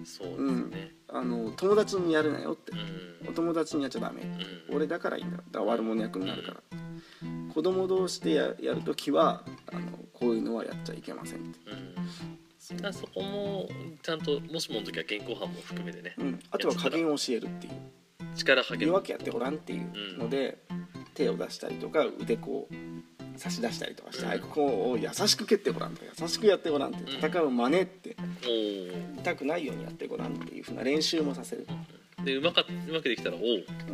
[0.06, 0.92] そうですね。
[1.10, 2.72] あの友達にやるなよって。
[2.72, 2.76] う
[3.26, 3.30] ん。
[3.30, 4.22] お友達にやっちゃダメ。
[4.70, 4.76] うん。
[4.76, 5.44] 俺だからいいんだ。
[5.52, 6.62] だ悪者役になるから。
[7.54, 11.60] 子供同士でややるときはあのこういうのはやっちゃいけませんって、
[12.94, 13.70] そこも
[14.02, 16.16] ちゃんともしもの時は現行犯も含めてね。
[16.18, 17.74] うん、あとは加減を教えるっていう。
[18.36, 18.88] 力加減。
[18.90, 20.58] 弱くやってごらんっていうので、
[21.14, 24.30] 手を出したりとか腕こう差し出したりとかして、うん。
[24.30, 27.18] はいここを優しく蹴ってごらんとか優しくやってごらんってうん。
[27.18, 29.20] 戦う真似っておー。
[29.20, 31.66] 痛くないようにやってごらんっていうふうな練習もさせる。
[32.24, 33.44] でうまかうまくできたらおお、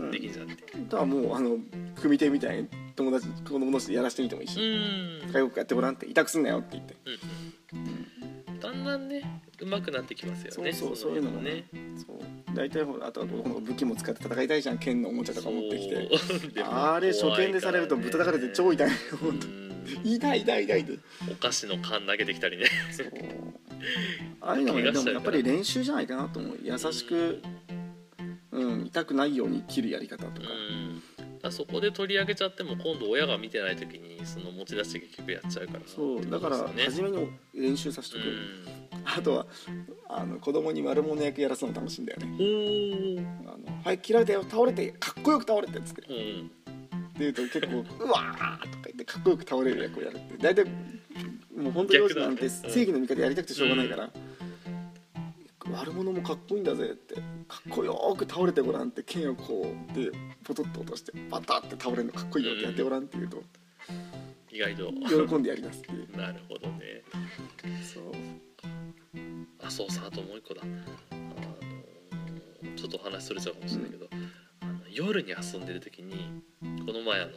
[0.02, 0.64] うんできんじゃんって。
[0.76, 1.58] あとはもうあの
[2.02, 5.30] 組手みたいに友達子供同士でやらせてみてもいいし、うん。
[5.30, 6.96] 戦いごっこやってごらんって痛くすんなよって言って。
[7.06, 7.20] うんだ
[8.84, 11.66] んだんねうまくなってきますよねそうそうそういうのもね。
[11.96, 12.56] そう。
[12.56, 16.64] 大体ほらあとは武器も使って戦いたいじゃん剣のおもちゃとか持ってきて。
[16.64, 18.90] あれ初見でされるとぶったたかれて超痛い。
[18.90, 19.74] よ本当うん。
[20.04, 21.00] 痛い痛い痛いって。
[21.32, 22.66] お菓子の缶投げてきたりね。
[22.92, 23.12] そう。
[24.42, 26.60] ああいうのもねでもやっぱり練習じゃないかなと思う。
[26.62, 27.42] 優しく、
[28.52, 30.83] うん、痛くないように切るやり方とか、うん
[31.44, 39.46] だそこで取り上げちゃっても今度親が見てない時にその持ち出して結局やっちゃうからそうだから初めに練習させてく、ねあとは
[40.08, 43.26] あの子供に悪者役やらすの楽しいんだよね。
[43.46, 46.52] あのはい切られたよ倒れてかっこよく倒れてっつってってうん
[47.20, 50.38] 言うと結構「うわー!」とか言ってかっこよく倒れる役をやるって。
[50.38, 50.64] 大体
[51.54, 54.10] もう本当に幼児なんて正義の味方やりたくてしょうがないから、
[55.74, 57.22] 悪者もかっこいいんだぜってか
[57.70, 60.12] っこよく倒れてごらんって剣をこうで
[60.44, 63.44] ポトッと落としてバタって倒れるのかっこいいよってやってごらんって言うと
[64.54, 64.94] 意外と。
[65.28, 66.08] 喜んでやりますっていう。
[66.16, 67.02] なるほどね。
[67.82, 68.04] そう。
[69.60, 70.62] あそうさあともう一個だ。
[70.62, 70.78] あの
[72.76, 74.08] ちょっとお話それちゃうかもしれないけど、
[74.62, 76.44] あの夜に遊んでる時に
[76.86, 77.32] この前あの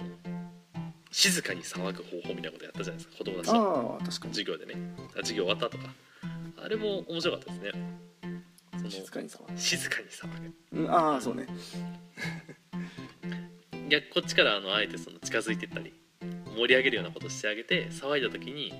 [1.11, 3.16] 静かに騒ぐ方法みたいなことやったじゃないですか。
[3.16, 3.57] 子供たちと。
[3.57, 4.35] ああ確かに。
[4.35, 4.75] 授業でね。
[5.14, 5.94] あ授業終わったとか。
[6.59, 7.70] あれも面白かったですね。
[7.70, 7.77] そ
[8.87, 11.46] の静かに触る、静かに騒うん、ああそうね。
[13.72, 15.92] ぐ 逆こっちからあのあえてその近づいてったり
[16.57, 18.72] 盛り上げるようなことしてあげて騒いだ時に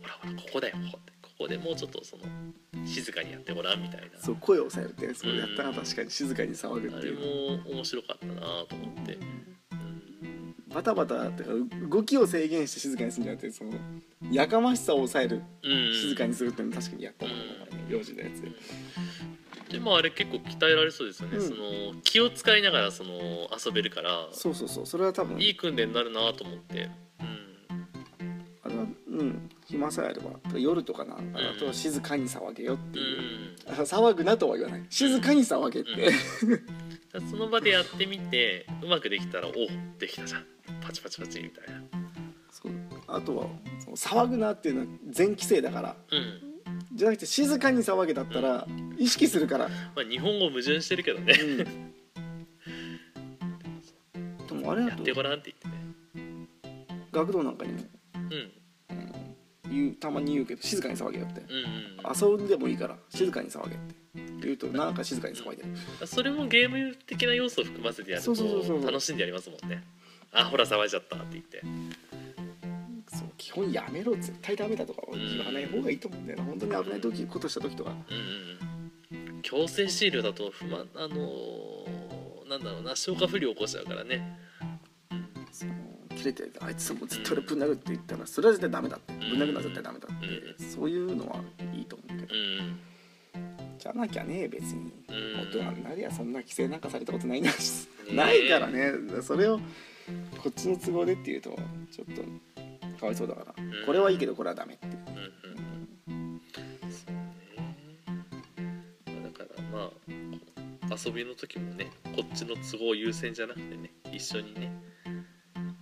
[0.00, 1.18] ほらほらここだよここって。
[1.38, 2.24] ここでもうちょっとその
[2.84, 4.18] 静かにやってごらんみたいな。
[4.18, 9.38] そう声を抑えるってやつをやったら確かに静かに騒ぐあれっていうも面白かったなと思って、うん。
[10.68, 11.50] バタバタってか
[11.88, 13.72] 動きを制限して静かにするんじゃなくてその
[14.32, 17.44] やかましさを抑えるうん、静かにするっていうの確かにやったもんね
[17.88, 18.42] 幼児のやつ。
[18.42, 18.52] で
[19.70, 21.48] でもあれ結構鍛えられそうですよね、うん。
[21.48, 23.10] その気を使いながらその
[23.64, 24.28] 遊べるから。
[24.32, 24.86] そうそうそう。
[24.86, 26.88] それは多分いい訓練になるなと思って、
[28.62, 29.50] あれはうん。
[29.66, 30.58] 暇さえあれば。
[30.58, 33.18] 夜とかなあとは静かに騒げよってうんいう、
[33.68, 34.86] うん、あ 騒ぐなとは言わない。
[34.88, 35.90] 静かに騒げって、
[37.12, 37.28] うん。
[37.30, 39.52] その場でやってみてうまくできたらお
[39.98, 40.46] できたじゃん。
[40.80, 41.82] パチパチパチみたいな。
[42.50, 42.72] そう。
[43.06, 43.48] あとは
[43.84, 45.96] その騒ぐなっていうのは全規制だから。
[46.10, 46.37] うん
[46.98, 48.66] じゃなくて静かに騒げだったら
[48.98, 51.32] 意識するから、まあ日本語矛盾してるけどね。
[51.32, 51.44] う
[54.20, 56.48] ん、でもあれだとやってごらんって言ってね。
[57.12, 57.78] 学童なんかにも
[58.14, 58.50] うん。
[59.70, 61.40] 言うたまに言うけど静かに騒げよって。
[61.40, 61.88] うんうん
[62.20, 63.84] 遊んでもいいから静かに騒げって
[64.42, 66.06] 言うとなんか静かに騒いでる。
[66.06, 68.86] それもゲーム的な要素を含ませてやるとそうそうそうそう。
[68.86, 69.84] 楽しんでやりますもんね。
[70.32, 71.62] あほら騒いじゃったって言って
[73.64, 76.44] やめろ絶対ダメだとか言わない方がいいと思うんだよな。
[76.44, 77.90] 本当に危ない時ことした時とか。
[77.90, 78.58] うん
[79.42, 84.38] 強制終了だと不満あのーなんだろうな消化不良起こしちゃうからね。
[85.52, 85.72] その
[86.16, 89.12] 切れてあいつもずっと俺ぶん殴るって言ったらそれは絶対ダメだって。
[89.12, 90.26] ぶん殴るのは絶対ダメだって。
[90.64, 91.40] うそういうのは
[91.74, 92.34] いいと思うけど。
[92.34, 92.78] うん。
[93.78, 94.92] じゃなきゃね別に。
[95.08, 95.40] うん。
[95.40, 97.50] 大人になりゃそんな規制なんかされたことないな。
[98.12, 98.92] ないからね。
[99.22, 99.58] それを
[100.42, 101.58] こっちの都合でっていうと
[101.92, 102.22] ちょっと
[102.98, 103.64] かわいそうだから。
[103.64, 103.86] ん。
[103.86, 104.86] これはいいけどこれはダメって。
[104.86, 106.40] うんうん
[106.90, 108.02] そうね。
[109.22, 109.90] だからま
[110.90, 114.72] あ遊びの時もねこっちの都合優先じゃなくてね一緒にね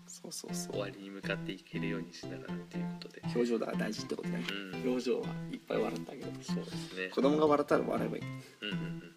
[0.06, 0.72] そうそうそう。
[0.72, 3.22] 終わりに向かっていけるようにしながらっていうことで。
[3.26, 4.44] 表情だから大事ってことだね。
[4.74, 4.90] うん。
[4.90, 7.08] 表情はいっぱい笑ってあげるそうですね。
[7.14, 8.22] 子供が笑ったら笑えばいい。
[8.22, 9.15] うんうんうん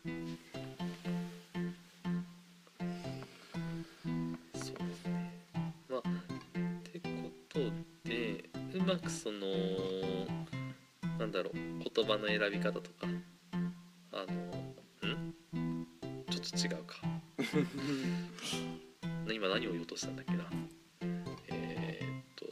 [12.10, 13.08] 葉の選び方とか。
[14.12, 14.34] あの
[15.08, 15.36] ん？
[16.32, 16.98] ちょっと違うか。
[19.32, 20.50] 今何を言おうとしたんだっけな。
[21.48, 22.50] えーっと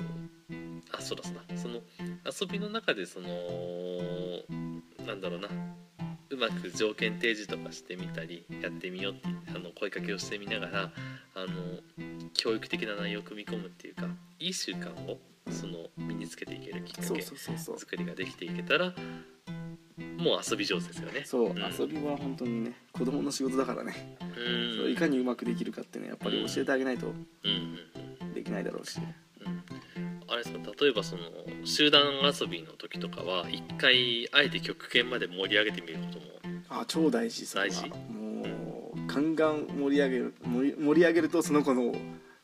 [0.95, 1.57] あそうだそうだ。
[1.57, 1.81] その
[2.25, 3.29] 遊びの中でその
[5.05, 5.49] なんだろうな。
[6.29, 10.93] うまく条件提示とかしてみたりやってみようってあの声かけをしてみながら
[11.35, 11.47] あの
[12.33, 18.93] 教育的な内容を組み込むっていうかいい習慣をその身につけていけるきっかけ作りができていけたら
[20.17, 21.23] もう遊び上手ですよね。
[21.25, 21.57] そう、ん。
[21.57, 24.75] 遊びは本当にね子供の仕事だからね、うん。
[24.75, 27.13] それいかにうまくできるかってねやっぱり教えてあげないと
[28.33, 28.99] できないだろうし、
[29.45, 29.63] うん。
[30.27, 31.23] あれですか例えばその
[31.63, 36.25] 集団遊びの時とかは一回あえて極限まで盛り上げてみることも。
[36.69, 37.87] あ超大事大事。
[37.87, 41.93] もうガンガン盛り上げる盛り上げるとその子の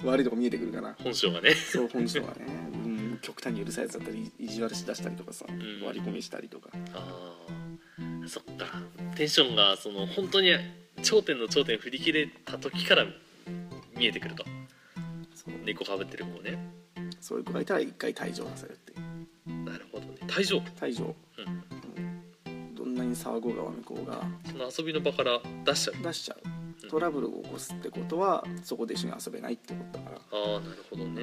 [0.06, 0.96] 悪いとこ見えてくるから。
[1.04, 1.52] 本性がね。
[1.56, 2.46] そう本性がね、
[2.86, 5.84] うん、極端にうるさいやつだったり意地悪しだしたりとかさ、ん。
[5.84, 6.70] 割り込みしたりとか。
[6.94, 7.33] あー
[8.28, 8.66] そっか。
[9.16, 10.52] テンションがその本当に
[11.02, 13.06] 頂点の頂点振り切れた時から
[13.98, 14.44] 見えてくると。
[15.66, 16.58] 猫かぶってる子をね。
[17.20, 18.94] そういう子がいたら一回退場させるって
[19.48, 20.14] なるほどね。
[20.28, 21.64] 退場、退場、うん、
[22.04, 24.22] うんどんなに騒ごうがわめこうが。
[24.46, 26.04] その遊びの場から出しちゃう？
[26.04, 26.88] 出しちゃう。
[26.90, 30.18] トラブルを起こすってことはそこで一緒に遊べないってことだから。
[30.18, 31.22] ああなるほどね。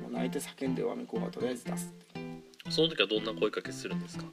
[0.00, 1.92] もう泣いて叫んでわめこうがとりあえず出す
[2.70, 4.24] その時はどんな声かけするんですか？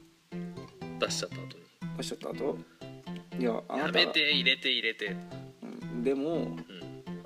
[0.98, 1.61] 出しちゃった後に
[1.96, 2.58] 出しちゃった後
[3.38, 5.16] いやあなたやめて入れて入れて。
[5.62, 6.66] うん、でもうん。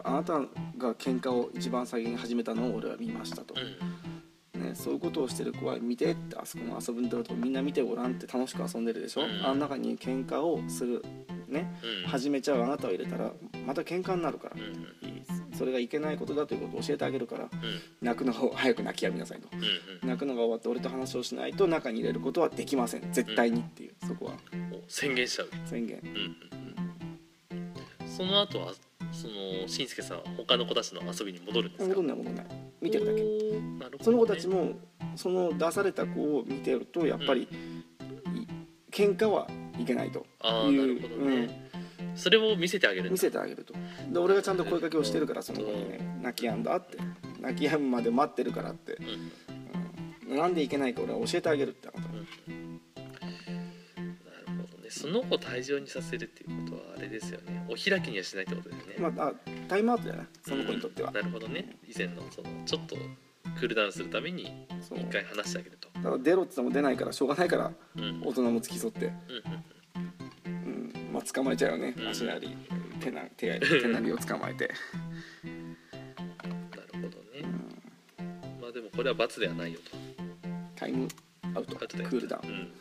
[0.05, 0.35] あなた
[0.79, 3.55] が喧嘩を一番先に始めたのを俺は見ましたと、
[4.55, 4.63] うん。
[4.63, 9.45] ね、そういうことをしてる子は見てってあそこの遊ぶんだろうとみんな見てごらんって楽しく遊んでるでしょ、うん。
[9.45, 11.05] あの中に喧嘩をする
[11.49, 11.75] ね
[12.05, 12.09] うん。
[12.09, 13.33] 始めちゃうあなたを入れたら
[13.67, 14.57] また喧嘩になるから。
[14.57, 14.63] うん。
[14.63, 15.17] うん
[15.57, 17.51] それがいけないことだということを教えてあげるからうん。
[18.03, 19.49] 泣くのを早く泣きやみなさいと。
[19.51, 20.09] うん。
[20.09, 23.11] 泣くのが終わって俺と話をしないと中に入れることはできません。
[23.11, 24.33] 絶対にっていうそこは。
[24.89, 25.49] 宣言しちゃう。
[25.65, 25.99] 宣言。
[26.03, 26.17] うんうん
[28.03, 28.09] うん。
[28.09, 28.73] その後は
[29.13, 31.89] そのしんすけさんは他の子たちの遊びに戻るんですか？
[31.89, 32.47] 戻んない戻んない。
[32.81, 33.21] 見てるだけ。
[33.21, 34.05] なるほどね。
[34.05, 34.73] その子たちも
[35.17, 37.49] その出された子を見てるとやっぱり、い
[38.91, 41.71] 喧嘩はいけないとああいうなるほどね、
[42.15, 43.75] それを見せてあげる見せてあげると。
[44.11, 46.99] で俺がちゃんと声かけをしてるからその子にね泣き止んだって。
[47.39, 48.95] 泣き止むまで待ってるからって、
[50.27, 52.56] うんうん、なんでいけないか俺は教えてあげるってことなるほどね
[54.97, 57.67] その子を退場にさせるっていうことはあれですよね。
[57.69, 59.33] お開きにはしないってことだよね、まああ
[59.69, 60.23] タイムアウトじゃな。
[60.23, 61.09] いその子にとっては。
[61.09, 61.77] うん、なるほどね。
[61.87, 62.97] 以前のそのちょっと
[63.59, 65.89] クールダウンするために一回話してあげると。
[65.95, 68.05] だから出ろって言っても出ないからしょうがないからうん。
[68.05, 69.13] うん大人も付き添って、うん
[70.47, 71.95] うん、まあ捕まえちゃうよね。
[71.97, 72.09] うん。
[72.09, 72.57] 足なり
[73.01, 74.71] 手な手なり 手なりを捕まえて、
[75.45, 77.43] なるほどね。
[78.19, 78.61] うん。
[78.63, 79.97] まあでもこれは罰ではないよと。
[80.75, 81.07] タイム
[81.55, 81.77] アウト。
[81.81, 82.73] アウトだよクールダウン、うん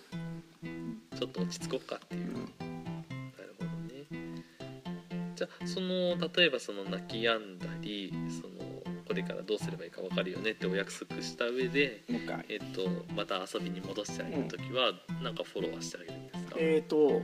[1.18, 2.22] ちょっと落ち着こうかっていう。
[2.22, 2.34] うん。
[2.34, 4.44] なるほどね。
[5.36, 8.66] じゃあその例えばその泣き止んだりその
[9.08, 12.04] これからどうすればいいか分かるよねってお約束した上で
[12.50, 17.22] えっとまた遊びに戻してあげる時はなんかフォローはしてあげるんですか、えーと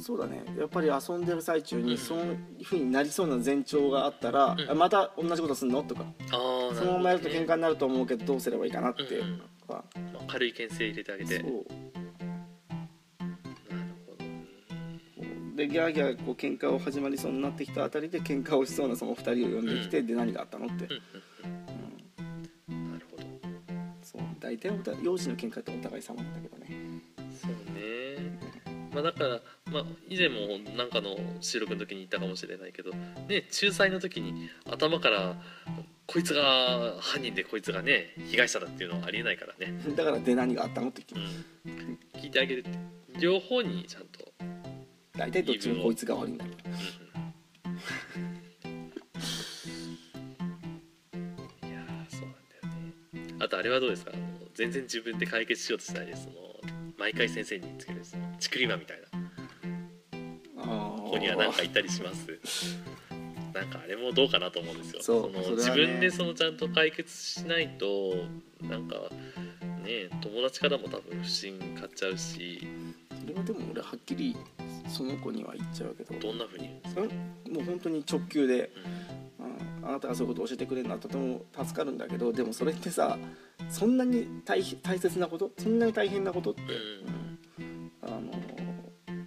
[0.00, 0.42] そうだね。
[0.56, 1.86] やっぱり遊んでる最中うん。
[1.86, 4.70] にそういうふうになりそうな前兆があったら、うん。
[4.70, 5.82] あまた同じことすんの？
[5.82, 6.04] とか。
[6.30, 9.02] そのままやると喧嘩になると思うけどどうすればいいかなって。
[9.02, 9.42] うん
[10.28, 11.38] 軽い牽制入れてあげて。
[11.38, 11.66] なるそうほ
[14.18, 15.56] どね。
[15.56, 20.90] でギャーギャーこう喧嘩を始まりそうになってきたあたりで喧嘩をしそうなその2人を呼んできて、で何があったのって、うん
[22.70, 22.92] うんうん。
[22.92, 23.22] なるほど。
[24.02, 24.22] そう。
[24.38, 26.68] 大体お幼児の喧嘩ってお互い様なんだけどね。
[27.34, 27.98] そうね。
[28.92, 35.36] まあだから、まあ、以前もなんかの収録の時に言ったかもしれないけどね仲裁の時に頭から
[36.10, 41.18] こいつが犯人でこいつがね被害者だっていうのはありえないからね、だからで何があったのって聞う
[41.70, 42.70] くん、聞いてあげるって。
[43.20, 44.24] 両方にちゃんと、
[45.18, 46.46] 大体どっちもこいつが悪いんだ。
[46.46, 46.50] よ
[51.12, 52.68] うん、いやーそうなんだよ
[53.12, 53.34] ね。
[53.40, 54.12] あとあれはどうですか？
[54.54, 56.36] 全然自分で解決しようとしないでその
[56.96, 58.00] 毎回先生につける
[58.40, 59.08] チクリマンみたいな。
[60.62, 62.26] あここには何かいたりします
[63.58, 65.02] なんかあれもどうかなと思うんですよ。
[65.02, 68.14] そうの自分でそのちゃんと解決しないと
[68.62, 68.94] なんか
[69.84, 72.66] ね友達からも多分不信買っちゃうし。
[73.20, 74.34] それはでも俺はっきり
[74.88, 76.18] その子には言っちゃうけど。
[76.18, 76.68] どんなふうに
[77.52, 78.70] もう本当に直球で、
[79.82, 83.18] うん、あなたがそういうことを教えてくれるのはとても助かるんだけどでもそれってさ
[83.68, 85.50] そんなに大大切なこと？
[85.58, 86.62] そんなに大変なことって、
[87.58, 87.92] うん。
[88.02, 88.32] あの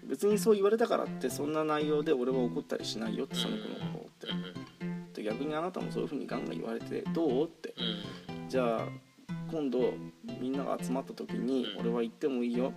[0.06, 3.91] 別にそう言われたからってそんな内容で俺は怒ったりしないよってその子の
[5.34, 7.46] 逆にあなたもそういうふうにガンガン言われてどう？
[7.46, 7.74] って。
[8.30, 8.50] うん。
[8.50, 8.88] じゃあ
[9.52, 9.94] 今度
[10.40, 11.80] みんなが集まった時にうん。
[11.82, 12.74] 俺は言ってもいいよ。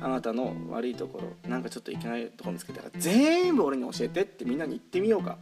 [0.00, 5.38] あなたの悪いところなんかちょっといけないところ見つけたら全部俺に教えてってみんなに言ってみようか。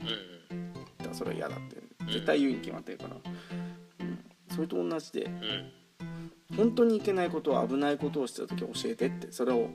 [0.50, 0.58] うん。
[0.58, 1.76] うんだからそれは嫌だって。
[2.12, 4.18] 絶対言うに決まってるから、うん、
[4.54, 6.56] それと同じでうん。
[6.56, 9.68] 本当にいけないことは危ないことをしてた時は教えてってそれをもう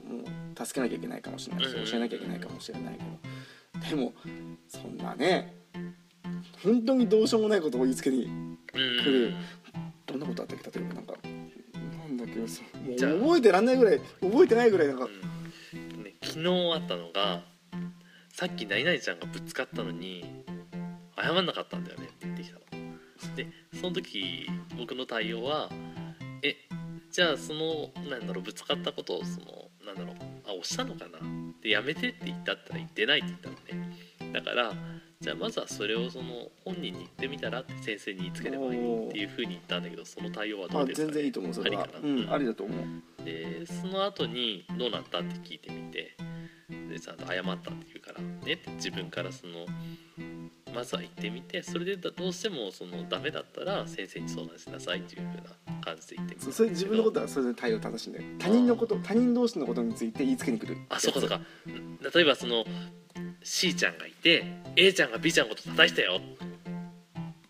[0.64, 1.84] 助けなきゃいけないかもしれないしうん。
[1.84, 3.96] 教えなきゃいけないかもしれないけど。
[3.96, 4.12] でも
[4.68, 5.59] そんなね
[6.62, 9.34] 本当にどうしようもないことを言いつけにうん来る
[10.06, 17.42] どんなことあったっけ例えばなんかなんだっけそうもう覚えてらんないぐらい覚えてないぐらいなんかうんね、昨日あったのが
[18.32, 20.44] さっき何々ちゃんがぶつかったのに
[21.16, 22.60] 謝んなかったんだよねって言ってきたの。
[23.36, 23.46] で
[23.78, 25.70] その時僕の対応は
[26.42, 26.56] 「え
[27.10, 31.18] じゃあそのなんだろうぶつかったことをそのなんだろうあ押したのかな?」
[31.60, 34.72] でやめてって言ったったら言ってないって言ったのねだから
[35.20, 42.08] じゃあまずはそれをその本人に言ってみたらって先生に言いつければいいっていうふうに言ったんだけどその対応はどあうですか、ね、全然いいと思うそれはありかな？
[42.08, 42.32] うん。
[42.32, 46.16] ありだと思うでその後に「どうなった?」って聞いてみて。
[46.88, 49.66] でちゃんと謝ったって言うからねって自分からその
[50.72, 58.24] まずは言ってみてそれでだどうしてもそのダメだったら先生に相談しなさいっていう風な感じで言ってみたそれ自分のことはそれで対応正しいんだよ。
[58.38, 61.40] 他人のこと他人同士のことについて言いつけに来るあそうかそうか。
[61.66, 62.64] うん例えばその
[63.42, 64.44] C ちゃんがいて
[64.76, 66.20] A ちゃんが B ちゃんのこと叩いたよ。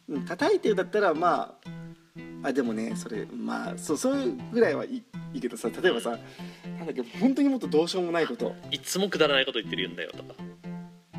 [0.09, 1.57] うん叩いてるだったらま
[2.42, 5.03] ああでもねそれまあそうそういうぐらいはいい
[5.35, 6.18] いいけどさ例えばさ
[6.79, 8.55] なんだっけ本当にもっとどうしようもないこと。
[8.70, 10.35] いつもくだらないこと言ってるんだよとか。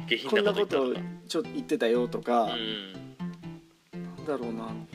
[0.07, 1.21] 下こんなこと言ったとか。
[1.27, 4.01] ちょっと言ってたよとか、うん。
[4.17, 4.65] なんだろうな。
[4.65, 4.87] なん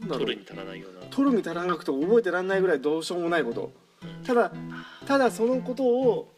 [0.00, 0.18] なんだろう。
[0.18, 1.06] 取るに足らないような。
[1.10, 3.72] 取るに足らなくて覚えてらんないぐらいどうしようもないこと。
[4.02, 4.24] うん。
[4.24, 4.52] ただ
[5.06, 6.32] ただそのことを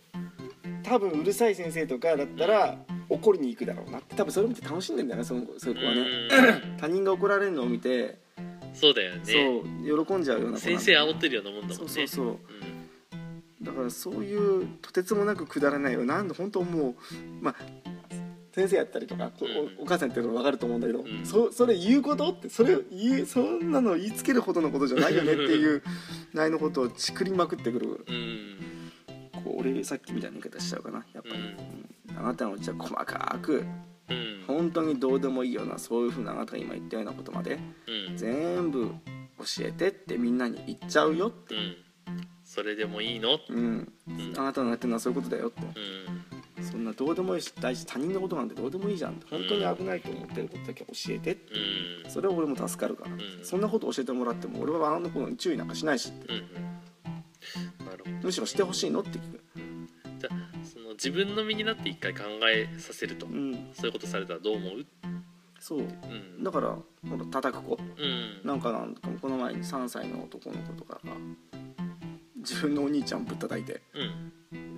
[0.82, 4.14] 多分うるさい先生とかだったら怒りに行くだろうなって。
[4.16, 6.00] 多分それ見て楽しんでんだよねそのそういう子はね。
[6.00, 6.76] うん。
[6.80, 8.18] 他人が怒られるのを見て、
[8.74, 9.22] そうだよね。
[9.24, 11.76] そう喜んじゃうような先生煽ってるようなもんだもんね。
[11.76, 12.26] そうそうそう。
[12.26, 13.64] うん。
[13.64, 16.04] だからそういうとてつもなくくだらないよ。
[16.04, 16.94] なんで本当もう
[17.40, 17.54] まあ
[18.52, 19.80] 先生やったりとかこうん。
[19.80, 21.24] おお母さんやってるの分かると思うんだけど、ん。
[21.24, 25.82] そそれ言うことってそれ言うそんなの言いつけるほどのことじゃないよねっていう
[26.32, 28.04] 内のことをちくりまくってくる。
[28.08, 28.71] うん
[29.44, 31.04] こう俺さっきみたいな言い方しちゃうかな。
[31.12, 32.16] やっぱり、うん。
[32.16, 32.18] うん。
[32.18, 33.64] あなたのうちは細かく
[34.08, 34.44] うん。
[34.46, 37.58] 本当にどうでもいいようなそういうふうなあなたが今言ったようなことまで
[38.08, 38.16] うん。
[38.16, 38.88] 全部
[39.38, 41.76] 教えてってみんなに言っちゃうよって、うん。
[42.44, 43.38] それでもいいの？
[43.48, 44.34] うん、うん。
[44.36, 45.62] あなたのやってるのはそういうことだよって。
[45.62, 46.64] うん。
[46.64, 51.54] そんなどうでもいいし大事他人のことなんてどうでもいいじゃんって本当に危ないと思ってることだけ教えてって。
[52.04, 52.10] うん。
[52.10, 53.18] それは俺も助かるから、ん。
[53.42, 56.28] そんなこと教えてもらっても俺はあの子に注意なんかしないしって
[58.22, 59.40] むしろしてほしいのって聞く、
[60.18, 64.86] じゃあその自分の身になって一回考えさせると、うん、そういうことされたらどう思う？
[65.58, 65.78] そう。
[65.80, 66.42] うん。
[66.42, 67.78] だからほら叩く子。
[67.98, 68.40] うん。
[68.46, 71.12] なんかなんかこの前に3歳の男の子とかが
[72.36, 74.32] 自分のお兄ちゃんぶったたいてうん。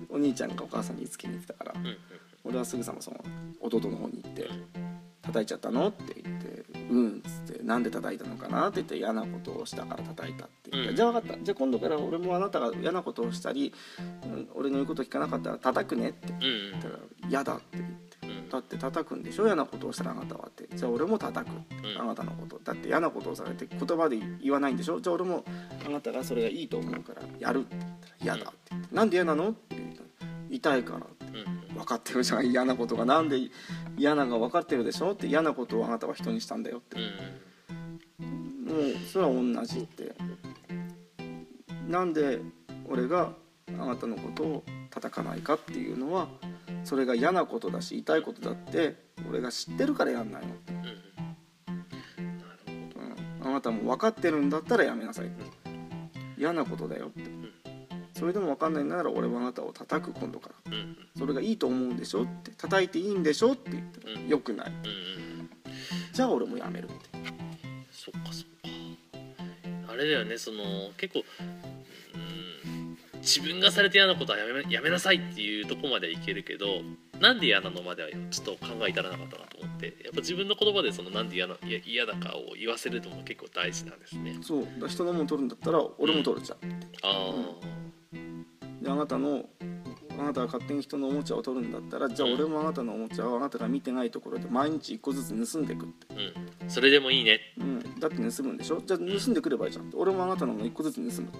[0.09, 1.97] お兄ちゃんがお母さんにつけに来たからうん
[2.45, 3.17] 俺はすぐさまその
[3.59, 4.47] 弟の方に行って
[5.23, 6.54] 「叩いちゃったの?」って言って
[6.89, 10.95] 「うん」っつって「なんで叩いたのかな?」って言って嫌なことをしたから叩いたって言って、うん。
[10.95, 11.43] じゃあ分かった。
[11.43, 13.73] じゃあ今度から俺もあなたが嫌なことをしたり、
[14.23, 16.33] うん俺の言うこと聞かなかったら叩くねって。
[16.33, 16.39] うん。
[16.39, 16.95] 言ったら
[17.29, 18.27] 「嫌だ」って言って。
[18.27, 18.49] うん。
[18.49, 19.45] だって叩くんでしょ？
[19.45, 20.67] 嫌なことをしたらあなたはって。
[20.75, 21.53] じゃあ俺も叩く。
[21.53, 22.01] うん。
[22.01, 22.59] あなたのこと。
[22.63, 24.99] だって嫌なことをされて言葉で言わないんでしょ？
[25.01, 25.43] じゃあ俺も
[25.85, 28.95] あなたがそれがいいと思うからやるって言ったら嫌だって言って。
[28.95, 29.49] なんで嫌なの？
[29.49, 31.25] って言ったら痛いからって。
[31.39, 31.75] うん。
[31.75, 32.45] 分かってるじゃん。
[32.45, 33.37] 嫌なことがなんで
[33.97, 35.11] 嫌なのが分かってるでしょ？
[35.11, 36.97] って嫌なことをあなたは人にしたんだよって。
[38.19, 38.65] うん。
[38.65, 40.13] もうそれは同じって。
[41.87, 42.39] なんで
[42.89, 43.33] 俺が
[43.67, 46.27] あなたのことを叩かないかっていうのは
[46.83, 48.95] それが嫌なことだし痛いことだって
[49.29, 50.53] 俺が知ってるからやんないの。
[50.53, 50.73] って、
[53.41, 55.43] うん、あなたも分かってるんだったらやめなさいって。
[56.37, 57.21] 嫌なことだよって
[58.15, 60.71] それでも分かんないなら俺はあなたを叩く今度から。
[60.71, 60.97] うん。
[61.17, 62.51] それがいいと思うんでしょって。
[62.51, 64.27] 叩いていいんでしょって言ったらうん。
[64.29, 64.67] よくない。
[64.67, 65.49] うんうん
[66.13, 66.95] じゃあ俺もやめるって。
[67.91, 69.91] そっかそっか。
[69.91, 70.63] あれだよねその
[70.97, 71.23] 結構
[72.13, 76.67] うん自分がされて嫌なことはやめやめなさいっていうとこまではいけるけど
[77.19, 79.87] なんで嫌なのまではちょっと考え至らなかったなと思って。
[80.03, 84.37] やっぱ自分の言葉でそのなんで嫌ないや嫌だかを言わせるのも結構大事なんですね。
[84.41, 84.87] そう。
[84.87, 86.57] 人のもの取るんだったら俺も取るじゃん
[87.03, 87.75] ああ
[88.85, 89.49] であなたの
[90.17, 96.07] あなたが勝手に人のおもちゃを取るんだったらじゃあ俺もあなたのおもちゃをあなたが見てないところで毎日1個ずつ盗んでいくって、
[96.61, 96.69] うん。
[96.69, 97.39] それでもいいね。
[97.57, 98.81] うん、だって盗むんでしょ？
[98.85, 101.39] じゃあ盗んでくればいいじゃん俺もあなたのもの1個ずつ盗むって。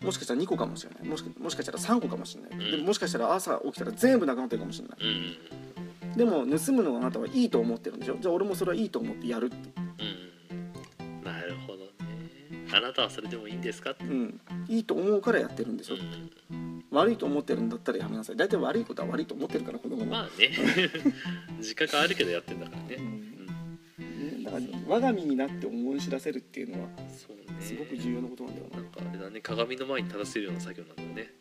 [0.00, 0.06] うん。
[0.06, 1.08] もしかしたら2個かもしれない。
[1.08, 2.78] もしかもしかしたら3個かもしれない、うん。
[2.78, 4.98] でもしかしたら朝起きたら全部なくなってるかもしれない。
[6.06, 6.16] うん。
[6.16, 8.16] でも盗むのがあなたはいいと思ってるんでしょ？
[8.20, 9.56] じゃあ俺もそれはいいと思ってやるって。
[11.00, 11.24] うん。
[11.24, 11.88] なるほどね。
[12.72, 13.96] あなたはそれでもいいんですか？
[14.00, 14.40] うん。
[14.68, 16.30] いいと思うからやってるんでしょ、うん
[16.90, 18.36] 悪いと思ってるんだったらやめなさい。
[18.36, 20.50] 大体悪いことは悪いと思ってるから子供も、まあね。
[21.58, 22.96] 自覚あるけどやってんだからね、
[23.98, 24.40] ううん。
[24.40, 26.88] んだから我が身になって思い知らせるっていうのは
[27.60, 28.76] すごく重要なことなんだよな。
[28.78, 29.40] なんかあれだね。
[29.40, 31.32] 鏡の前に立たせるような作業なんだよね。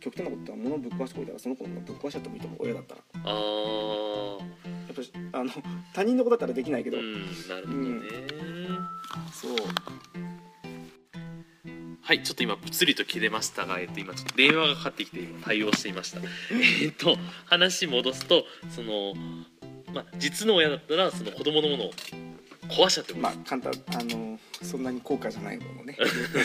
[0.00, 2.62] 極端なことは物をぶっ壊しておいたらその子のぶっ壊しちゃってもいいと思う。
[2.64, 3.00] 親だったら。
[3.24, 4.44] ああ
[4.86, 5.50] やっぱりあの
[5.94, 7.12] 他人の子だったらできないけど、うん
[7.48, 8.00] なるほどね、
[9.32, 9.56] そう
[12.06, 16.20] はいちょっと今物理と切れましたが、えっと、今ちょっと電話がかかってきて今対応していました。
[16.80, 19.12] えっと話戻すとその
[19.92, 21.90] まあ実の親だったらその子供のものを
[22.68, 25.98] 壊しちゃってまあ簡単あのそんなに高価じゃないものね。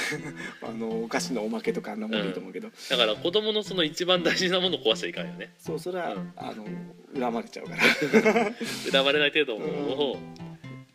[0.68, 5.54] あのお菓子のおまけとかあんなもんでいいと思うけど、だから子供のその一番大事なものを壊しちゃいかんよね。
[5.60, 6.34] そうそれは、うん。
[6.38, 6.66] あの
[7.14, 7.84] 恨まれちゃうから。
[8.92, 10.20] 恨まれない程度のものを、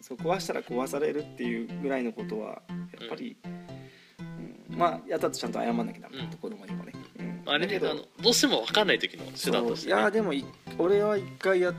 [0.00, 2.62] そう壊したら壊されるっていうぐらいのことは
[2.98, 3.55] やっぱり、うん
[4.76, 6.38] まあやったとちゃんと謝んなきゃダメだと、うん。
[6.38, 7.42] 子供にもね、うん。
[7.46, 10.44] あれだけどねあのどうしても分かんない時の手段として、ね、いやでもい
[10.78, 11.72] 俺は一回や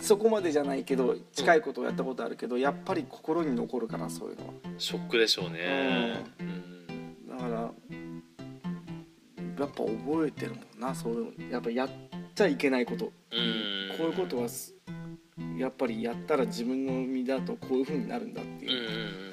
[0.00, 4.52] そこまでじゃないけど近いことをやったことあるけど、やっぱり心に残るからそういうのは。
[4.76, 6.24] ショックでしょうね。
[6.40, 7.28] うん。
[7.28, 7.60] だから
[9.58, 11.50] やっぱ覚えてるもんなそういうの。
[11.50, 11.88] やっぱやっ
[12.34, 13.12] ちゃいけないこと、うん。
[13.96, 14.74] こういうことはす
[15.56, 18.68] やっぱりやったら自分の身だとこういう風になるんだってう。
[18.68, 19.27] んうんいう、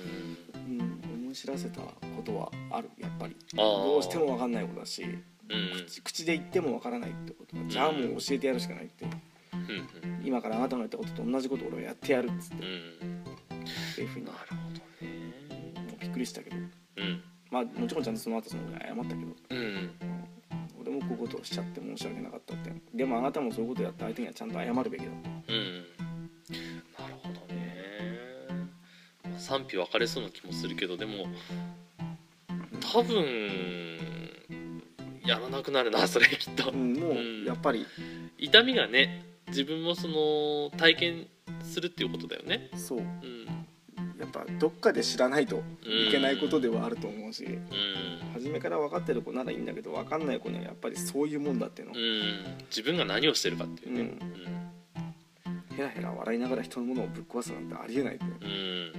[1.36, 1.92] 知らせたこ
[2.24, 2.90] とはある。
[2.98, 3.36] やっぱり。
[3.54, 5.04] どうしても分かんないことだし。
[5.04, 5.12] うん。
[5.12, 7.58] うん口口で言っても分からないってこと。
[7.58, 9.06] はじゃあもう教えてやるしかないって。
[9.06, 10.26] うん。
[10.26, 12.56] 今からあなたのやったことと同じことを俺はやってやるっつって。
[12.56, 12.60] っ
[13.96, 14.26] ていうふうに。
[14.26, 15.84] なるほどね。
[15.90, 16.56] もうびっくりしたけど。
[16.56, 16.60] う
[17.04, 17.24] ん。
[17.52, 19.36] まあもちろんちゃんとその後その謝ったけど。
[19.50, 19.92] うん。
[20.82, 22.74] 俺もこういうことをしちゃって申し訳なかったって。
[22.94, 25.12] でもあなたもそういうことやった相手にはちゃんと謝るべきだ。
[25.12, 25.12] と
[25.50, 25.95] うん
[29.46, 31.28] 賛否分かれそうな気もするけどでも
[32.92, 33.96] 多分
[35.24, 36.72] やらなくなるな それきっと。
[36.72, 37.44] うん、もうん。
[37.44, 37.86] うやっぱり。
[38.38, 41.28] 痛みがね自分もその体験
[41.64, 42.70] するっていうことだよね。
[42.76, 43.00] そう。
[43.00, 43.46] うん。
[44.20, 47.64] やっぱどっかで知らないといけないことではあると思うしうん。
[48.34, 51.94] 初めから分かってる子ならいいんだけど分かんない子にはやっぱりそういうもんだっていうの。
[51.94, 52.58] をうん。
[52.70, 54.18] 自分が何をしてるかっていうね。
[55.76, 58.28] ヘラヘラ笑いながら人のものをぶっ壊すなんてありえないってう。
[58.28, 58.32] ん、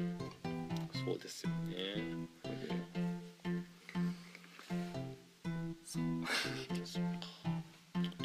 [0.00, 0.05] うん
[1.06, 2.26] そうですよね。
[5.86, 5.98] ち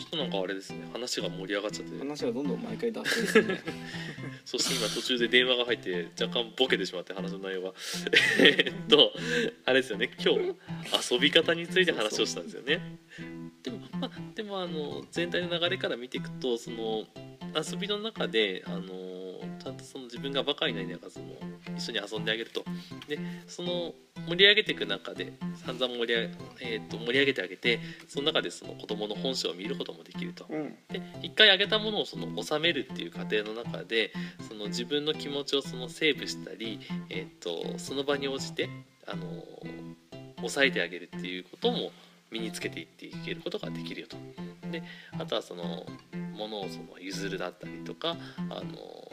[0.03, 0.79] ょっとなんかあれですね。
[0.91, 1.99] 話が盛り上がっちゃって。
[1.99, 3.61] 話がどんどん毎回脱線してね。
[4.45, 7.73] そして今途中で電話が入って若干ボケてしまって話の内容が
[8.41, 9.13] えっと
[9.65, 10.09] あれですよね。
[10.19, 12.97] 今日遊び方について話をしたんですよね。
[13.61, 17.05] でもまあでもあの全体の流れから見ていくとその
[17.55, 19.10] 遊びの中であの
[19.61, 21.25] ちゃんとその自分がバカになりながらその
[21.77, 22.63] 一緒に遊んであげると
[23.07, 23.93] でその
[24.27, 25.33] 盛り上げていく中で
[25.65, 30.45] 散々盛り上げ,、えー、と盛り上げてあげてその中でその子供の本性を見ることもできると。
[30.49, 34.11] うんで一回あげたものをその収めるっていう過程の中で
[34.47, 38.69] その自分の気持ちをそのセーブしたり、えー、とその場に応じて
[39.07, 39.25] あの
[40.37, 41.91] 抑えてあげるっていうことも
[42.31, 44.17] 身につけていっていけることができるよと。
[44.71, 44.81] で
[45.19, 45.85] あとはその
[46.35, 48.15] ものをその譲るだったりとか
[48.49, 49.09] あの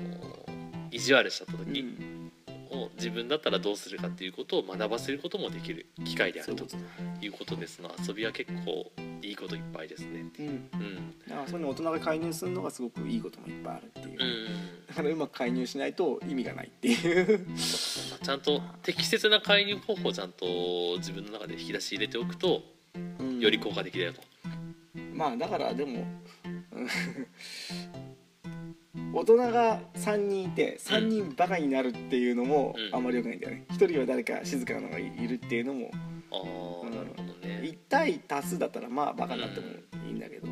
[0.91, 2.33] 意地悪しちゃったう時ん。
[2.71, 6.65] を自分だったらどうするかっていうことを学ばせることもできる機会であると
[7.23, 7.57] いうこと。
[7.57, 7.81] です。
[7.81, 8.93] の遊びは結構
[9.23, 10.27] いいこといっぱいですね。
[10.39, 10.43] う。
[10.43, 10.47] ん。
[10.47, 11.19] うん。
[11.27, 14.87] だからそういうの大人が介入するのがすごくいいこともいっぱいあるっていう、うん。
[14.87, 17.47] だからうまく介入しないと意味がないっていう。
[18.23, 20.45] ちゃんと適切な介入方法をちゃんと
[20.99, 22.63] 自分の中で引き出し入れておくとうん
[23.41, 24.21] より効果的だよと。
[25.15, 26.07] まあだからでも
[26.73, 26.89] うん。
[29.13, 32.95] 大人が3人いて3人バカになるっていうのもうん。
[32.95, 33.65] あんまり良くないんだよね。
[33.71, 35.91] 1人は誰か静かなのがいるっていうのも。
[36.31, 36.95] ああ、うん。
[36.95, 37.61] なるほどね。
[37.65, 39.67] 1対多数だったらまあバカになっても
[40.07, 40.49] いいんだけど。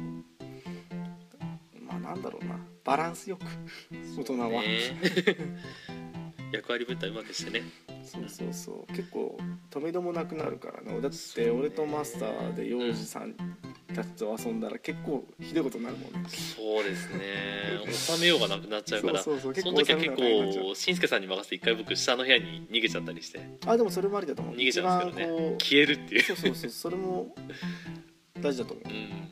[1.80, 2.58] まあなんだろうな。
[2.84, 3.44] バランスよく。
[4.16, 4.68] 大人は、ね。
[6.52, 7.62] 役割分担うまくしてね。
[8.06, 8.92] そうそうそう。
[8.94, 9.36] 結構
[9.70, 11.00] 止めどもなくなるからね。
[11.00, 13.34] だって俺とマスターで幼児さん
[13.94, 16.28] たちと遊んだら結構ひどいことになるもんね。
[16.28, 17.80] そうですね。
[17.92, 19.22] 収めようがなくなっちゃうから。
[19.22, 23.40] その時は結構しんすけさんに任せて一回僕下の部屋に逃げちゃったりして。
[23.66, 24.54] あでもそれもありだと思う。
[24.54, 25.56] 逃げちゃうんですけどね。
[25.58, 26.24] 消えるっていうう。
[26.24, 26.70] そうそうそう。
[26.70, 27.34] それも
[28.40, 28.88] 大事だと思う。
[28.88, 29.30] うん。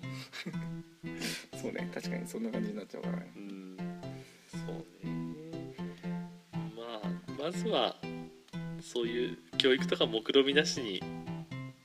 [1.61, 1.91] そうね。
[1.95, 3.33] 確かにそんな感じになっちゃうからね。
[3.37, 3.77] うん。
[4.51, 5.35] そうね。
[6.77, 7.97] まあまずは
[8.85, 11.03] そういう教育とか目論みなしに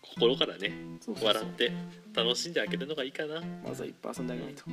[0.02, 0.74] 心からね
[1.22, 1.72] 笑って
[2.14, 3.38] 楽しんであげるのがいいかな。
[3.38, 4.66] いまずはいっぱい遊んであげないと。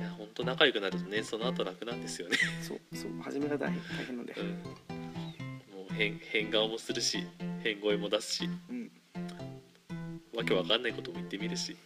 [0.00, 2.36] やほんと仲良くなるとねその後楽なんですよね。
[2.62, 4.34] そうそう初めが大変大変なんで。
[4.38, 4.48] うん。
[4.48, 7.26] もう変変顔もするし
[7.62, 8.48] 変声も出すし。
[8.68, 8.90] うん。
[10.36, 11.76] わけわかんないことも言ってみるし。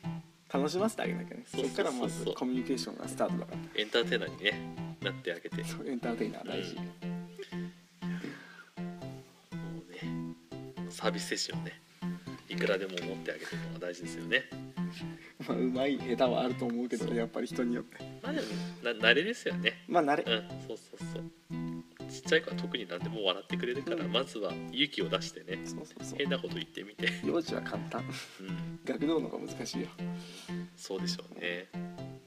[0.53, 1.45] 楽しませてあげなきゃね。
[1.47, 1.85] そそうそうそう。
[1.85, 3.59] そうこからまずコミュニケーションがスタートだから。
[3.81, 5.63] エンターテイナーにねなってあげて。
[5.63, 7.08] そうエンターテイナー大事、もう
[10.99, 11.81] サービス精神をね
[12.49, 14.43] いくらでも持ってあげるのが大事ですよね。
[15.47, 17.99] まあうまい下手はあると思うけどやっぱり人によって。
[18.21, 18.47] まあでも
[18.83, 19.85] な慣れですよね。
[19.87, 20.25] まあ慣れ。
[20.25, 22.11] うんそうそうそう。
[22.11, 24.13] ちっちゃい子は特に何でも笑ってくれるから、うん。
[24.13, 26.19] まずは勇気を出してねそうそうそう。
[26.19, 27.09] 変なこと言ってみて。
[27.25, 28.03] 幼児は簡単。
[28.41, 28.81] うん。
[28.85, 29.89] 学童の方が難しいよ。
[30.77, 31.69] そうでしょうね。